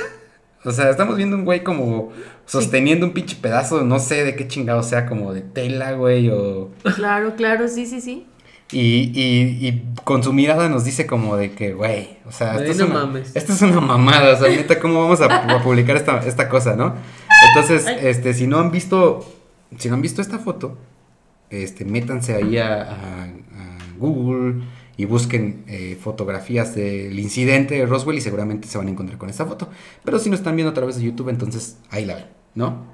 [0.63, 2.11] O sea, estamos viendo un güey como
[2.45, 6.69] sosteniendo un pinche pedazo, no sé de qué chingado sea, como de tela, güey, o.
[6.95, 8.27] Claro, claro, sí, sí, sí.
[8.71, 12.71] Y, y, y con su mirada nos dice como de que, güey, o sea, esto,
[12.71, 13.35] es una, mames.
[13.35, 16.75] esto es una mamada, o sea, neta, ¿cómo vamos a, a publicar esta, esta cosa,
[16.75, 16.95] no?
[17.49, 17.97] Entonces, Ay.
[18.03, 19.25] este, si no han visto,
[19.77, 20.77] si no han visto esta foto,
[21.49, 24.61] este, métanse ahí a, a- a Google
[25.01, 29.29] y busquen eh, fotografías del incidente de Roswell y seguramente se van a encontrar con
[29.29, 29.67] esta foto.
[30.03, 32.25] Pero si no están viendo a través de YouTube, entonces ahí la ven,
[32.55, 32.85] ¿no?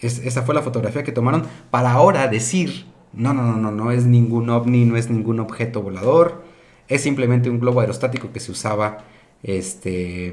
[0.00, 3.92] Es- esa fue la fotografía que tomaron para ahora decir, no, no, no, no, no
[3.92, 6.42] es ningún ovni, no es ningún objeto volador,
[6.88, 9.04] es simplemente un globo aerostático que se usaba,
[9.44, 10.32] este,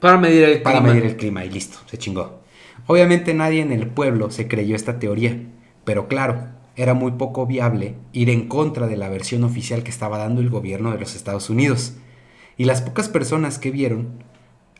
[0.00, 0.92] Para medir el para clima.
[0.94, 2.40] medir el clima y listo, se chingó.
[2.86, 5.38] Obviamente nadie en el pueblo se creyó esta teoría,
[5.84, 10.18] pero claro, era muy poco viable ir en contra de la versión oficial que estaba
[10.18, 11.94] dando el gobierno de los Estados Unidos.
[12.56, 14.24] Y las pocas personas que vieron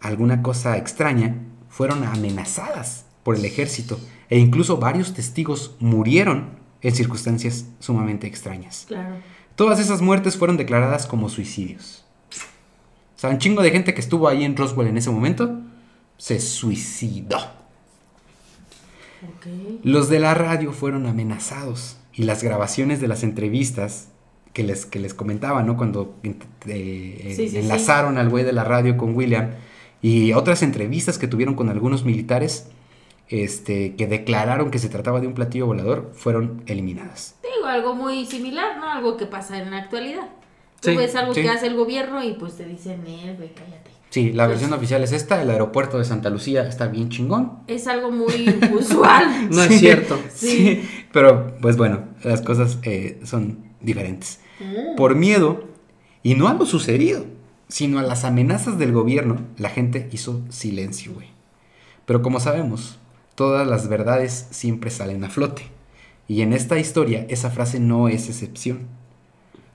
[0.00, 1.36] alguna cosa extraña
[1.68, 6.50] fueron amenazadas por el ejército e incluso varios testigos murieron
[6.82, 8.84] en circunstancias sumamente extrañas.
[8.86, 9.16] Claro.
[9.56, 12.04] Todas esas muertes fueron declaradas como suicidios.
[13.16, 15.60] O sea, un chingo de gente que estuvo ahí en Roswell en ese momento
[16.18, 17.63] se suicidó.
[19.82, 24.08] Los de la radio fueron amenazados y las grabaciones de las entrevistas
[24.52, 25.76] que les, que les comentaba, ¿no?
[25.76, 26.16] Cuando
[26.66, 29.50] eh, Sí, sí, enlazaron al güey de la radio con William
[30.00, 32.68] y otras entrevistas que tuvieron con algunos militares
[33.28, 37.36] este, que declararon que se trataba de un platillo volador fueron eliminadas.
[37.42, 38.90] Digo, algo muy similar, ¿no?
[38.90, 40.28] Algo que pasa en la actualidad.
[40.80, 43.83] Tú ves algo que hace el gobierno y pues te dicen, eh, güey, cállate.
[44.14, 47.54] Sí, la Pues- versión oficial es esta, el aeropuerto de Santa Lucía está bien chingón.
[47.66, 48.48] Es algo muy
[48.78, 49.48] usual.
[49.50, 50.16] No Sí, es cierto.
[50.32, 50.48] Sí.
[50.48, 54.38] Sí, pero pues bueno, las cosas eh, son diferentes.
[54.60, 54.94] Mm.
[54.94, 55.64] Por miedo,
[56.22, 57.24] y no a lo sucedido,
[57.66, 61.26] sino a las amenazas del gobierno, la gente hizo silencio, güey.
[62.06, 63.00] Pero como sabemos,
[63.34, 65.62] todas las verdades siempre salen a flote.
[66.28, 68.86] Y en esta historia, esa frase no es excepción.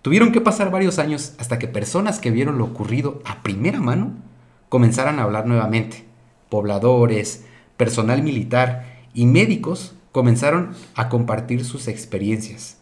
[0.02, 4.14] Tuvieron que pasar varios años hasta que personas que vieron lo ocurrido a primera mano
[4.70, 6.06] comenzaran a hablar nuevamente.
[6.50, 7.46] Pobladores,
[7.78, 12.78] personal militar y médicos comenzaron a compartir sus experiencias.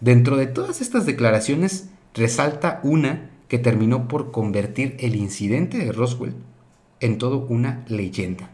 [0.00, 6.34] Dentro de todas estas declaraciones resalta una que terminó por convertir el incidente de Roswell
[7.00, 8.50] en todo una leyenda.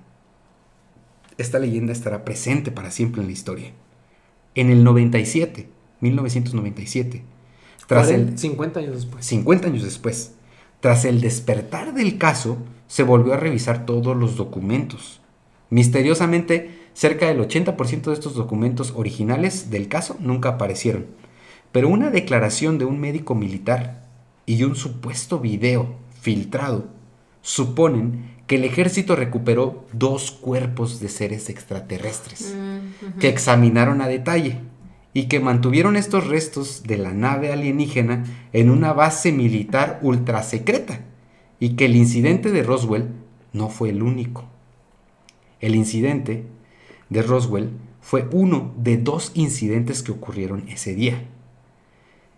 [1.36, 3.72] Esta leyenda estará presente para siempre en la historia.
[4.54, 5.68] En el 97,
[6.00, 7.22] 1997,
[7.86, 9.26] tras el, 40, 50 años después.
[9.26, 10.34] 50 años después,
[10.80, 15.20] tras el despertar del caso, se volvió a revisar todos los documentos.
[15.70, 21.06] Misteriosamente, cerca del 80% de estos documentos originales del caso nunca aparecieron.
[21.72, 24.06] Pero una declaración de un médico militar
[24.46, 26.86] y un supuesto video filtrado
[27.42, 34.58] suponen que el ejército recuperó dos cuerpos de seres extraterrestres Mm, que examinaron a detalle
[35.12, 41.00] y que mantuvieron estos restos de la nave alienígena en una base militar ultra secreta
[41.60, 43.08] y que el incidente de Roswell
[43.52, 44.44] no fue el único.
[45.60, 46.44] El incidente
[47.08, 51.24] de Roswell fue uno de dos incidentes que ocurrieron ese día.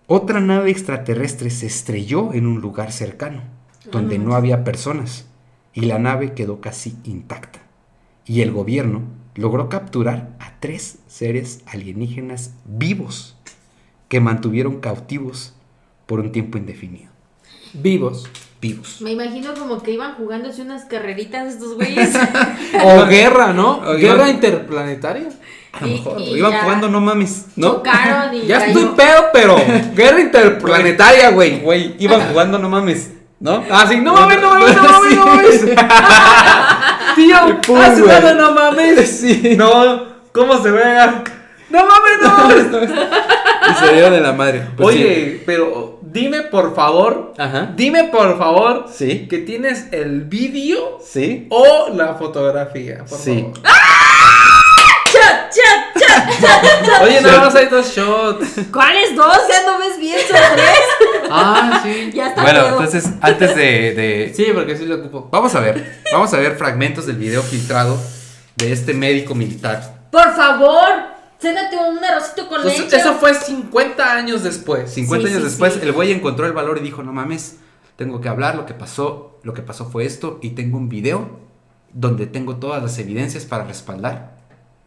[0.07, 3.43] Otra nave extraterrestre se estrelló en un lugar cercano,
[3.91, 5.27] donde no había personas,
[5.75, 7.61] y la nave quedó casi intacta.
[8.25, 9.03] Y el gobierno
[9.35, 13.37] logró capturar a tres seres alienígenas vivos
[14.09, 15.55] que mantuvieron cautivos
[16.07, 17.11] por un tiempo indefinido.
[17.75, 18.31] Vivos.
[18.61, 19.01] Vivos.
[19.01, 22.11] Me imagino como que iban jugándose unas carreritas estos güeyes.
[22.83, 23.79] O guerra, ¿no?
[23.79, 25.29] O guerra iban- interplanetaria.
[25.73, 27.83] A lo mejor, y iban ya jugando, no mames, ¿no?
[28.33, 28.69] Y Ya cayó.
[28.81, 29.57] estoy pedo, pero
[29.95, 31.61] guerra interplanetaria, güey.
[31.61, 33.63] Güey, iban jugando, no mames, ¿no?
[33.71, 35.61] Ah, sí, no mames, no mames, no mames, no mames.
[37.15, 39.11] Tío, pum, nada, no mames.
[39.21, 39.55] Sí.
[39.57, 40.03] No,
[40.33, 40.83] ¿cómo se ve?
[41.71, 43.07] No mames, no.
[43.69, 44.63] Y se dieron de la madre.
[44.77, 47.35] Pues Oye, pero dime por favor.
[47.37, 47.73] Ajá.
[47.75, 49.27] dime por favor Sí.
[49.29, 51.49] que tienes el vídeo Sí.
[51.51, 53.41] o la fotografía, por Sí.
[53.41, 53.61] favor.
[55.13, 57.03] ¡Chat, chat, chat, chat!
[57.03, 58.47] Oye, nada más hay dos shots.
[58.73, 59.37] ¿Cuáles dos?
[59.49, 61.27] Ya no ves bien, son tres.
[61.31, 62.11] Ah, sí.
[62.15, 65.29] Ya está Bueno, entonces, antes de, de- Sí, porque sí lo ocupo.
[65.33, 66.03] Vamos a ver.
[66.13, 67.99] Vamos a ver fragmentos del video filtrado
[68.57, 69.83] de este médico militar.
[70.11, 70.87] Por favor,
[71.47, 72.97] cénate un arrocito con Pues, leche.
[72.97, 74.91] eso fue 50 años después.
[74.93, 75.81] 50 Sí, años sí, después, sí.
[75.83, 77.59] el güey encontró el valor y dijo, no mames,
[77.97, 81.39] tengo que hablar, lo que pasó, lo que pasó fue esto, y tengo un video
[81.93, 84.37] donde tengo todas las evidencias para respaldar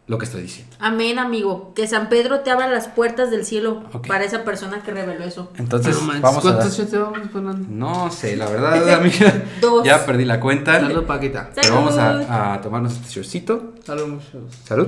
[0.05, 0.75] lo que estoy diciendo.
[0.79, 1.71] Amén, amigo.
[1.75, 4.07] Que San Pedro te abra las puertas del cielo Ok.
[4.07, 5.51] para esa persona que reveló eso.
[5.57, 7.67] Entonces, No manches, vamos a dar- ¿Cuántos shots llevamos, Fernando?
[7.69, 9.83] No sé, la verdad, amiga, Dos.
[9.85, 10.79] ya perdí la cuenta.
[10.79, 11.51] Salud, Paquita.
[11.53, 12.25] Pero vamos Salud.
[12.27, 13.73] a, a tomarnos este shortcito.
[13.85, 14.41] Salud, muchachos.
[14.65, 14.87] Salud.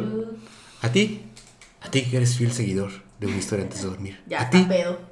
[0.81, 1.21] A ti,
[1.81, 4.23] a ti que eres fiel seguidor de una historia antes de dormir.
[4.27, 4.99] Ya a ti, pedo.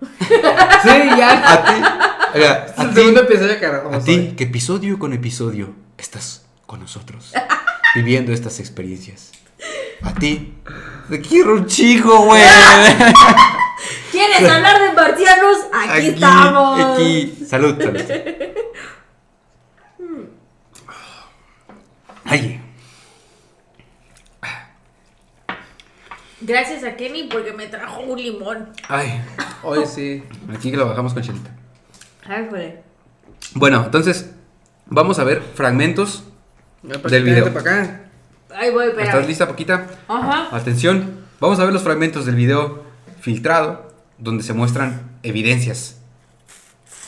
[0.82, 1.54] Sí, ya.
[1.54, 6.46] a ti, oiga, a segundo episodio que grabamos A ti, que episodio con episodio estás
[6.66, 7.34] con nosotros,
[7.96, 9.32] viviendo estas experiencias.
[10.02, 10.54] A ti,
[11.10, 12.42] te quiero un chico, güey.
[14.12, 15.58] ¿Quieres hablar de marcianos?
[15.74, 16.80] Aquí, estamos.
[16.80, 18.02] Aquí, salud, salud.
[22.24, 22.62] Ay,
[26.42, 28.70] Gracias a Kenny porque me trajo un limón.
[28.88, 29.22] ay,
[29.64, 30.24] Hoy sí.
[30.54, 31.50] aquí que lo bajamos con chelita.
[32.26, 32.84] Ay, joder.
[33.56, 34.32] Bueno, entonces,
[34.86, 36.24] vamos a ver fragmentos.
[36.84, 37.46] Ya, Paquita, Del video.
[37.46, 38.02] vente pa' acá.
[38.56, 39.06] Ay, voy, espera.
[39.08, 39.88] ¿Estás lista, Poquita?
[40.08, 40.56] Ajá.
[40.56, 42.84] Atención, vamos a ver los fragmentos del video
[43.20, 45.98] filtrado donde se muestran evidencias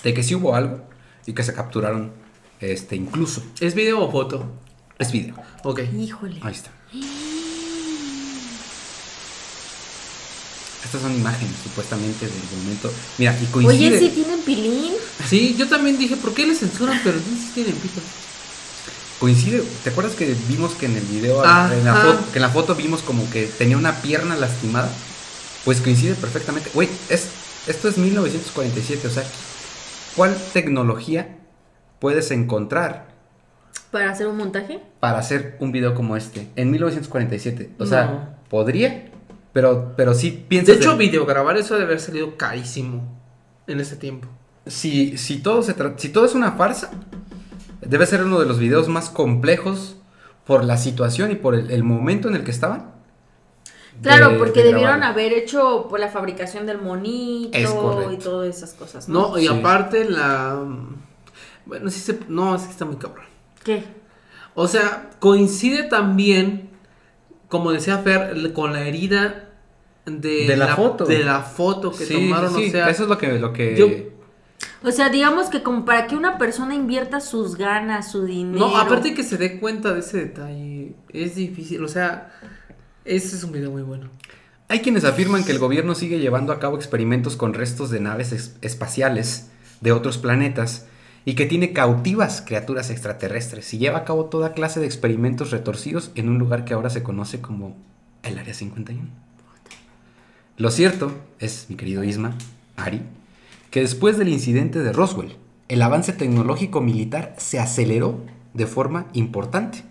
[0.03, 0.81] de que sí hubo algo
[1.25, 2.11] y que se capturaron
[2.59, 3.43] este incluso.
[3.61, 4.45] ¿Es video o foto?
[4.99, 5.35] Es video.
[5.63, 5.81] Ok.
[5.97, 6.39] Híjole.
[6.43, 6.69] Ahí está.
[10.83, 12.91] Estas son imágenes supuestamente del momento.
[13.17, 13.87] Mira, y coincide.
[13.87, 14.93] Oye, ¿sí tienen pilín?
[15.27, 16.99] Sí, yo también dije, ¿por qué le censuran?
[17.03, 18.01] Pero si tienen pito.
[19.19, 19.63] Coincide.
[19.83, 22.75] ¿Te acuerdas que vimos que en el video, en la foto, que en la foto
[22.75, 24.89] vimos como que tenía una pierna lastimada?
[25.63, 26.71] Pues coincide perfectamente.
[26.73, 27.27] Güey, es,
[27.67, 29.23] esto es 1947, o sea,
[30.15, 31.37] ¿cuál tecnología
[31.99, 33.11] puedes encontrar
[33.91, 34.79] ¿Para hacer un montaje?
[34.99, 36.47] para hacer un video como este?
[36.55, 37.69] En 1947.
[37.77, 37.89] O No.
[37.89, 39.10] sea, podría,
[39.53, 40.77] pero, pero sí De piensas.
[40.77, 43.03] hecho, en- videograbar eso debe haber salido carísimo
[43.67, 44.27] en ese tiempo.
[44.65, 46.91] si, si, todo se tra- si todo es una farsa,
[47.81, 49.97] debe ser uno de los videos más complejos
[50.45, 52.91] por la situación y por el, el momento en el que estaban.
[54.01, 57.57] Claro, de- porque de debieron haber hecho por la fabricación del monito
[58.11, 59.07] y todas esas cosas.
[59.07, 59.29] ¿no?
[59.31, 59.53] No, y Sí.
[59.53, 60.59] aparte la...
[61.67, 62.19] Bueno, sí se...
[62.27, 63.25] No, es que está muy cabrón.
[63.63, 63.83] ¿Qué?
[64.55, 66.70] O sea, coincide también,
[67.51, 69.49] como decía Fer, con la herida
[70.07, 71.05] de, De la foto.
[71.05, 72.89] De la foto que Sí, tomaron, sí, o sea...
[72.89, 73.37] eso es lo que...
[73.37, 73.75] Lo que...
[73.77, 73.89] yo-
[74.83, 78.57] O sea, digamos que como para que una persona invierta sus ganas, su dinero.
[78.67, 82.31] No, aparte que se dé cuenta de ese detalle, es difícil, o sea,
[83.05, 84.09] ese es un video muy bueno.
[84.69, 88.31] Hay quienes afirman que el gobierno sigue llevando a cabo experimentos con restos de naves
[88.31, 89.49] es- espaciales
[89.81, 90.87] de otros planetas
[91.25, 96.11] y que tiene cautivas criaturas extraterrestres y lleva a cabo toda clase de experimentos retorcidos
[96.15, 97.75] en un lugar que ahora se conoce como
[98.23, 99.01] el Área 51.
[100.57, 102.35] Lo cierto es, mi querido Isma,
[102.75, 103.01] Ari,
[103.69, 105.35] que después del incidente de Roswell,
[105.69, 108.19] el avance tecnológico militar se aceleró
[108.53, 109.83] de forma importante.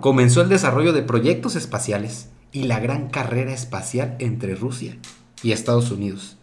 [0.00, 4.98] Comenzó el desarrollo de proyectos espaciales y la gran carrera espacial entre Rusia
[5.42, 6.36] y Estados Unidos.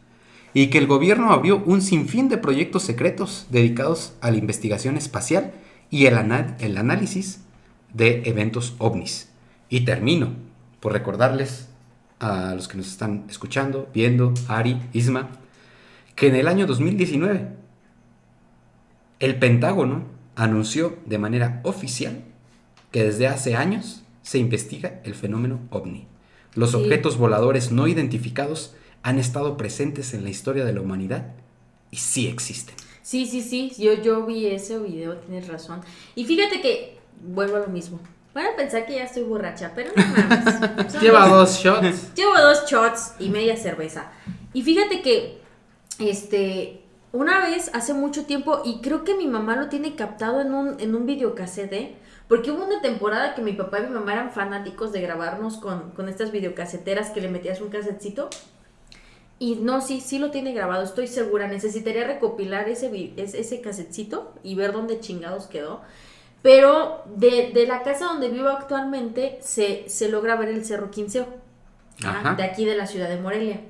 [0.53, 5.53] Y que el gobierno abrió un sinfín de proyectos secretos dedicados a la investigación espacial
[5.89, 7.41] y el, análisis
[7.93, 9.29] de eventos ovnis.
[9.69, 10.33] Y termino
[10.79, 11.69] por recordarles
[12.19, 15.29] a los que nos están escuchando, viendo, Ari, Isma,
[16.15, 17.47] que en el año 2019
[19.19, 20.03] el Pentágono
[20.35, 22.23] anunció de manera oficial
[22.91, 26.07] que desde hace años se investiga el fenómeno ovni.
[26.55, 26.77] Los Sí.
[26.77, 31.33] objetos voladores no identificados han estado presentes en la historia de la humanidad
[31.91, 32.75] y sí existen.
[33.01, 33.71] Sí, sí, sí.
[33.77, 35.81] Yo, yo vi ese video, tienes razón.
[36.15, 37.99] Y fíjate que vuelvo a lo mismo.
[38.33, 40.93] Van a pensar que ya estoy borracha, pero no mames.
[41.01, 42.15] Lleva dos- dos shots.
[42.15, 44.11] Llevo dos shots y media cerveza.
[44.53, 45.39] Y fíjate que,
[45.99, 46.81] este,
[47.11, 50.79] una vez, hace mucho tiempo, y creo que mi mamá lo tiene captado en un,
[50.79, 51.95] en un videocassette, ¿eh?
[52.27, 55.91] porque hubo una temporada que mi papá y mi mamá eran fanáticos de grabarnos con,
[55.91, 58.29] con estas videocaseteras que le metías un casetcito.
[59.39, 61.47] Y no, sí, sí lo tiene grabado, estoy segura.
[61.47, 65.81] Necesitaría recopilar ese, ese, casetcito y ver dónde chingados quedó.
[66.41, 71.27] Pero de, de la casa donde vivo actualmente se, se logra ver el Cerro Quinceo.
[72.05, 72.36] ah, Ajá.
[72.36, 73.61] de aquí de la ciudad de Morelia.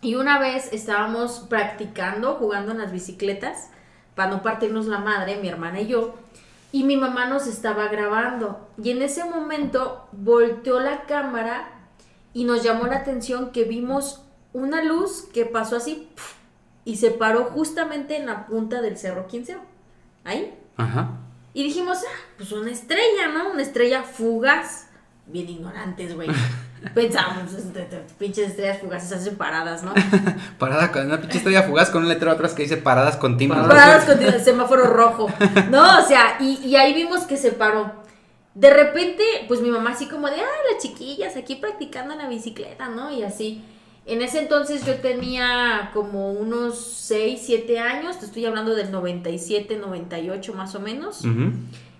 [0.00, 3.70] Y una vez estábamos practicando, jugando en las bicicletas,
[4.14, 6.14] para no partirnos la madre, mi hermana y yo,
[6.72, 8.68] y mi mamá nos estaba grabando.
[8.82, 11.70] Y en ese momento volteó la cámara
[12.32, 14.22] y nos llamó la atención que vimos
[14.54, 16.08] una luz que pasó así
[16.86, 19.60] y se paró justamente en la punta del cerro Quinceo.
[20.24, 20.54] Ahí.
[20.76, 21.18] Ajá.
[21.52, 23.50] Y dijimos, ah, pues una estrella, ¿no?
[23.50, 24.86] Una estrella fugaz.
[25.26, 26.28] Bien ignorantes, güey.
[26.94, 27.52] Pensábamos,
[28.18, 29.94] pinches estrellas fugaces hacen paradas, ¿no?
[30.58, 33.66] Parada con una pinche estrella fugaz con un letrero atrás que dice paradas continuas.
[33.66, 35.28] Paradas con el semáforo rojo.
[35.70, 38.04] No, o sea, y, y ahí vimos que se paró.
[38.54, 42.28] De repente, pues mi mamá así como de, ah, las chiquillas aquí practicando en la
[42.28, 43.10] bicicleta, ¿no?
[43.10, 43.64] Y así.
[44.06, 49.76] En ese entonces yo tenía como unos 6, 7 años, te estoy hablando del 97,
[49.76, 51.22] 98 más o menos.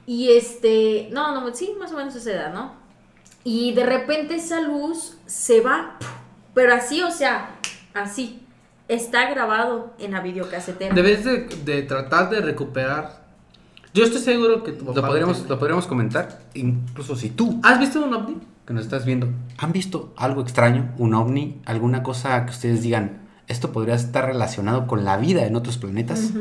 [0.07, 2.75] Y este, no, no, sí, más o menos esa edad, ¿no?
[3.43, 5.99] Y de repente esa luz se va,
[6.53, 7.57] pero así, o sea,
[7.95, 8.41] así.
[8.87, 10.95] Está grabado en la videocasetera.
[10.95, 13.24] Debes de, de tratar de recuperar.
[13.95, 17.79] Yo estoy seguro que tu papá Lo podríamos, lo podríamos comentar, incluso si tú ¿Has
[17.79, 18.39] visto un ovni?
[18.67, 19.29] que nos estás viendo,
[19.59, 24.87] ¿han visto algo extraño, un ovni, alguna cosa que ustedes digan, esto podría estar relacionado
[24.87, 26.33] con la vida en otros planetas?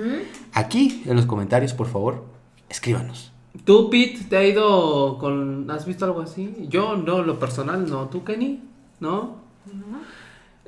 [0.54, 2.24] Aquí en los comentarios, por favor,
[2.70, 3.34] escríbanos.
[3.66, 5.70] ¿Tú, Pete, te ha ido con...
[5.70, 6.56] ¿Has visto algo así?
[6.70, 8.08] Yo, no, lo personal, no.
[8.08, 8.62] ¿Tú, Kenny?
[9.00, 9.36] ¿No?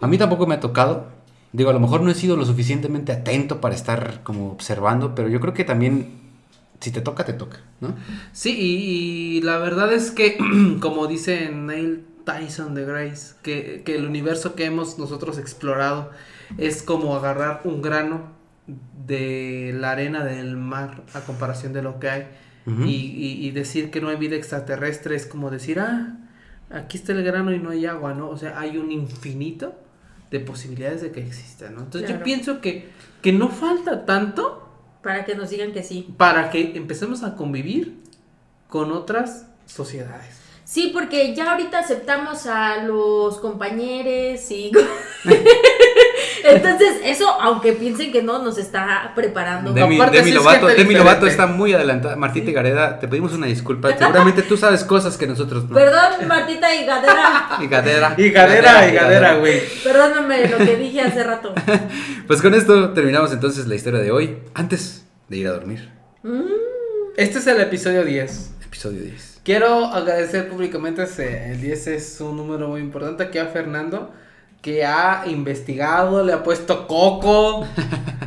[0.02, 1.06] A mí tampoco me ha tocado.
[1.54, 5.30] Digo, a lo mejor no he sido lo suficientemente atento para estar como observando, pero
[5.30, 6.25] yo creo que también
[6.80, 7.96] si te toca, te toca, ¿no?
[8.32, 10.38] Sí, y, y la verdad es que,
[10.82, 16.12] como dice Neil Tyson de Grace, que, que el universo que hemos nosotros explorado
[16.58, 18.34] es como agarrar un grano
[19.08, 22.28] de la arena del mar a comparación de lo que hay.
[22.68, 26.18] Y, y- y decir que no hay vida extraterrestre es como decir, ah,
[26.72, 28.28] aquí está el grano y no hay agua, ¿no?
[28.28, 29.76] O sea, hay un infinito
[30.32, 31.82] de posibilidades de que exista, ¿no?
[31.84, 32.90] Entonces yo pienso que,
[33.22, 34.65] que no falta tanto
[35.06, 36.08] Para que nos digan que sí.
[36.18, 37.96] para que empecemos a convivir
[38.68, 40.42] con otras sociedades.
[40.64, 44.72] Sí, porque ya ahorita aceptamos a los compañeros y...
[46.44, 49.74] Entonces, eso, aunque piensen que no, nos está preparando.
[49.74, 52.16] Demi, Aparte, Demi Lovato, Demi Lovato está muy adelantada.
[52.16, 53.90] Martita y Gareda, te pedimos una disculpa.
[53.98, 55.76] Seguramente tú sabes cosas que nosotros no.
[55.76, 57.50] Perdón, Martita y Gadera.
[57.62, 58.14] Y Gadera.
[58.18, 59.62] Y gadera, y gadera, güey.
[59.84, 61.54] Perdóname lo que dije hace rato.
[62.28, 64.38] Pues con esto terminamos entonces la historia de hoy.
[64.56, 65.92] Antes de ir a dormir.
[66.24, 66.42] Mm,
[67.18, 68.52] Este es el episodio 10.
[68.66, 69.42] Episodio 10.
[69.44, 74.12] Quiero agradecer públicamente, ese- el 10 es un número muy importante, aquí a Fernando,
[74.66, 77.68] que ha investigado, le ha puesto coco,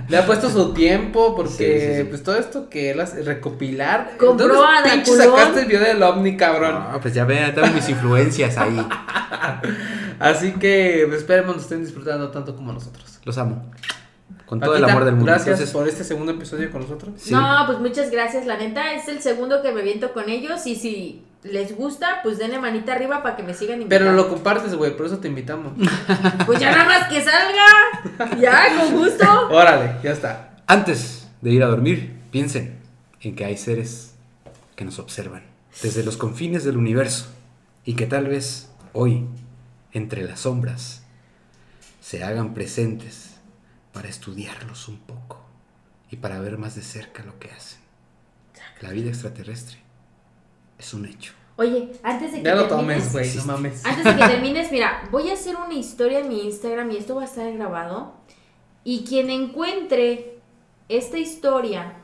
[0.08, 2.04] le ha puesto su tiempo, porque Sí, sí, sí.
[2.04, 4.12] pues todo esto que él hace, recopilar.
[4.16, 5.36] Compró ¿Dónde a pinche Daculón?
[5.40, 6.92] sacaste el video del ovni, cabrón?
[6.92, 8.86] No, pues ya vean, tengo mis influencias ahí.
[10.20, 13.18] Así que pues, esperemos nos estén disfrutando tanto como nosotros.
[13.24, 13.72] Los amo.
[14.46, 15.32] Con todo el amor del mundo.
[15.32, 17.14] Gracias Entonces, por este segundo episodio con nosotros.
[17.16, 17.34] sí.
[17.34, 18.92] No, pues muchas gracias, la neta.
[18.94, 20.64] Es el segundo que me viento con ellos.
[20.68, 24.06] Y si les gusta, pues denle manita arriba para que me sigan invitando.
[24.06, 25.72] Pero lo compartes, güey, por eso te invitamos.
[26.46, 28.38] Pues ya nada más que salga.
[28.40, 29.48] Ya, con gusto.
[29.50, 30.56] Órale, ya está.
[30.66, 32.78] Antes de ir a dormir, piensen
[33.20, 34.14] en que hay seres
[34.76, 35.44] que nos observan
[35.82, 37.26] desde los confines del universo
[37.84, 39.26] y que tal vez hoy,
[39.92, 41.02] entre las sombras,
[42.00, 43.36] se hagan presentes
[43.92, 45.44] para estudiarlos un poco
[46.10, 47.80] y para ver más de cerca lo que hacen.
[48.80, 49.87] La vida extraterrestre
[50.78, 51.32] es un hecho.
[51.56, 53.84] Oye, antes de que Ya lo termines, tomes, güey, no mames.
[53.84, 57.16] Antes de que termines, mira, voy a hacer una historia en mi Instagram y esto
[57.16, 58.12] va a estar grabado.
[58.84, 60.38] Y quien encuentre
[60.88, 61.94] esta historia,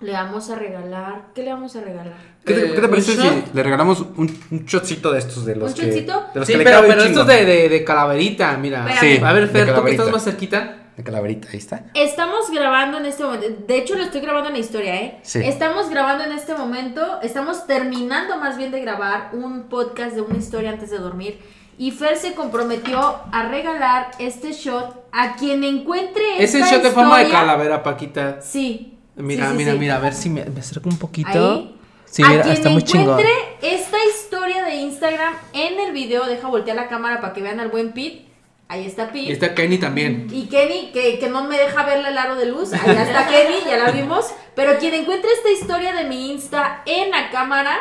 [0.00, 1.26] le vamos a regalar.
[1.34, 2.37] ¿Qué le vamos a regalar?
[2.48, 3.54] ¿Qué te, Eh, qué te parece ¿un si shot?
[3.54, 6.24] le regalamos un, un shotcito de estos de los ¿Un que shotcito?
[6.34, 7.38] de los Sí, que le pero, cabe un pero esto es chingo?
[7.38, 8.88] de, de, de calaverita, mira.
[8.90, 9.16] Espérame.
[9.18, 10.74] Sí, A ver, Fer, tú que estás más cerquita.
[10.96, 11.84] De calaverita, ahí está.
[11.94, 13.46] Estamos grabando en este momento.
[13.68, 15.20] De hecho, lo estoy grabando en la historia, ¿eh?
[15.22, 15.38] Sí.
[15.44, 17.20] Estamos grabando en este momento.
[17.22, 21.38] Estamos terminando más bien de grabar un podcast de una historia antes de dormir.
[21.78, 22.98] Y Fer se comprometió
[23.30, 28.40] a regalar este shot a quien encuentre Es el shot de forma de calavera, Paquita.
[28.42, 28.98] Sí.
[29.14, 29.78] Mira, Sí, sí, mira, sí.
[29.78, 31.52] mira, a ver si me, me acerco un poquito.
[31.54, 31.77] Ahí.
[32.10, 33.18] Sí, a mira, quien está muy chingón.
[33.18, 33.32] encuentre
[33.62, 37.68] esta historia de Instagram en el video, deja voltear la cámara para que vean al
[37.68, 38.24] buen Pete.
[38.68, 39.20] Ahí está Pete.
[39.20, 40.26] Y está Kenny también.
[40.30, 42.72] Y Kenny, que, que no me deja verle el aro de luz.
[42.74, 44.26] Allá está Kenny, ya la vimos.
[44.54, 47.76] Pero quien encuentre esta historia de mi Insta en la cámara,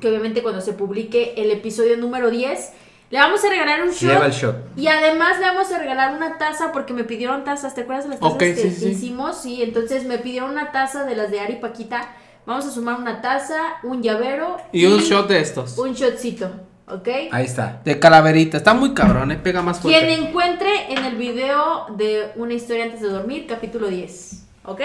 [0.00, 2.72] que obviamente cuando se publique el episodio número 10,
[3.10, 4.10] le vamos a regalar un shot.
[4.12, 4.56] Lleva el shot.
[4.76, 7.74] Y además le vamos a regalar una taza porque me pidieron tazas.
[7.74, 8.88] ¿Te acuerdas de las tazas Ok, que sí, sí.
[8.90, 9.42] hicimos?
[9.42, 12.08] Sí, entonces me pidieron una taza de las de Ari Paquita.
[12.46, 15.78] Vamos a sumar una taza, un llavero Y un shot de estos.
[15.78, 16.50] un shotcito.
[16.88, 17.08] ¿Ok?
[17.30, 17.80] Ahí está.
[17.84, 18.56] De calaverita.
[18.56, 19.38] Está muy cabrón, ¿eh?
[19.40, 20.04] Pega más fuerte.
[20.06, 24.42] Quien encuentre en el video de Una historia antes de dormir, capítulo 10.
[24.64, 24.80] ¿Ok?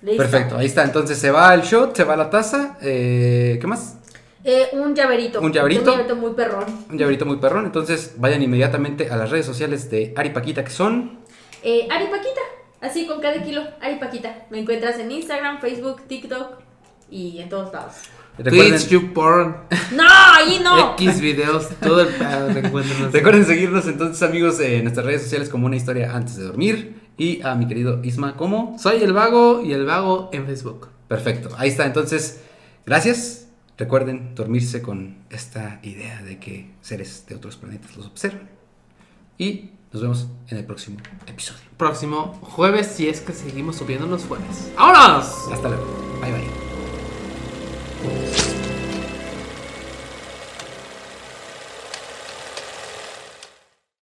[0.00, 0.16] Listo.
[0.22, 0.84] Perfecto, ahí está.
[0.84, 2.78] Entonces se va el shot, se va la taza.
[2.80, 3.96] eh, ¿Qué más?
[4.44, 5.40] Eh, un llaverito.
[5.40, 5.82] ¿Un llaverito?
[5.90, 6.64] Un llaverito muy perrón.
[6.88, 7.66] Un llaverito muy perrón.
[7.66, 11.18] Entonces vayan inmediatamente a las redes sociales de Ari Paquita, que son.
[11.62, 12.40] Eh, Ari Paquita.
[12.80, 13.62] Así con cada kilo.
[13.82, 14.46] Ari Paquita.
[14.48, 16.67] Me encuentras en Instagram, Facebook, TikTok
[17.10, 17.94] y en todos lados.
[18.38, 19.56] Recuerden, Twitch, YouPorn,
[19.92, 20.04] ¡No!
[20.06, 20.92] ¡Ahí no!
[20.92, 22.48] X videos, todo el pedo
[23.12, 27.08] recuerden seguirnos entonces, amigos, en nuestras redes sociales como una historia antes de dormir.
[27.16, 28.78] Y a mi querido Isma, como.
[28.78, 30.88] Soy el vago y el vago en Facebook.
[31.08, 31.84] Perfecto, ahí está.
[31.84, 32.42] Entonces,
[32.86, 33.48] gracias.
[33.76, 38.48] Recuerden dormirse con esta idea de que seres de otros planetas los observan.
[39.36, 41.62] Y nos vemos en el próximo episodio.
[41.76, 44.72] Próximo jueves, si es que seguimos subiendo los jueves.
[44.76, 45.26] ¡Vámonos!
[45.52, 45.86] Hasta luego.
[46.20, 46.67] Bye bye.
[48.00, 48.67] Thank you.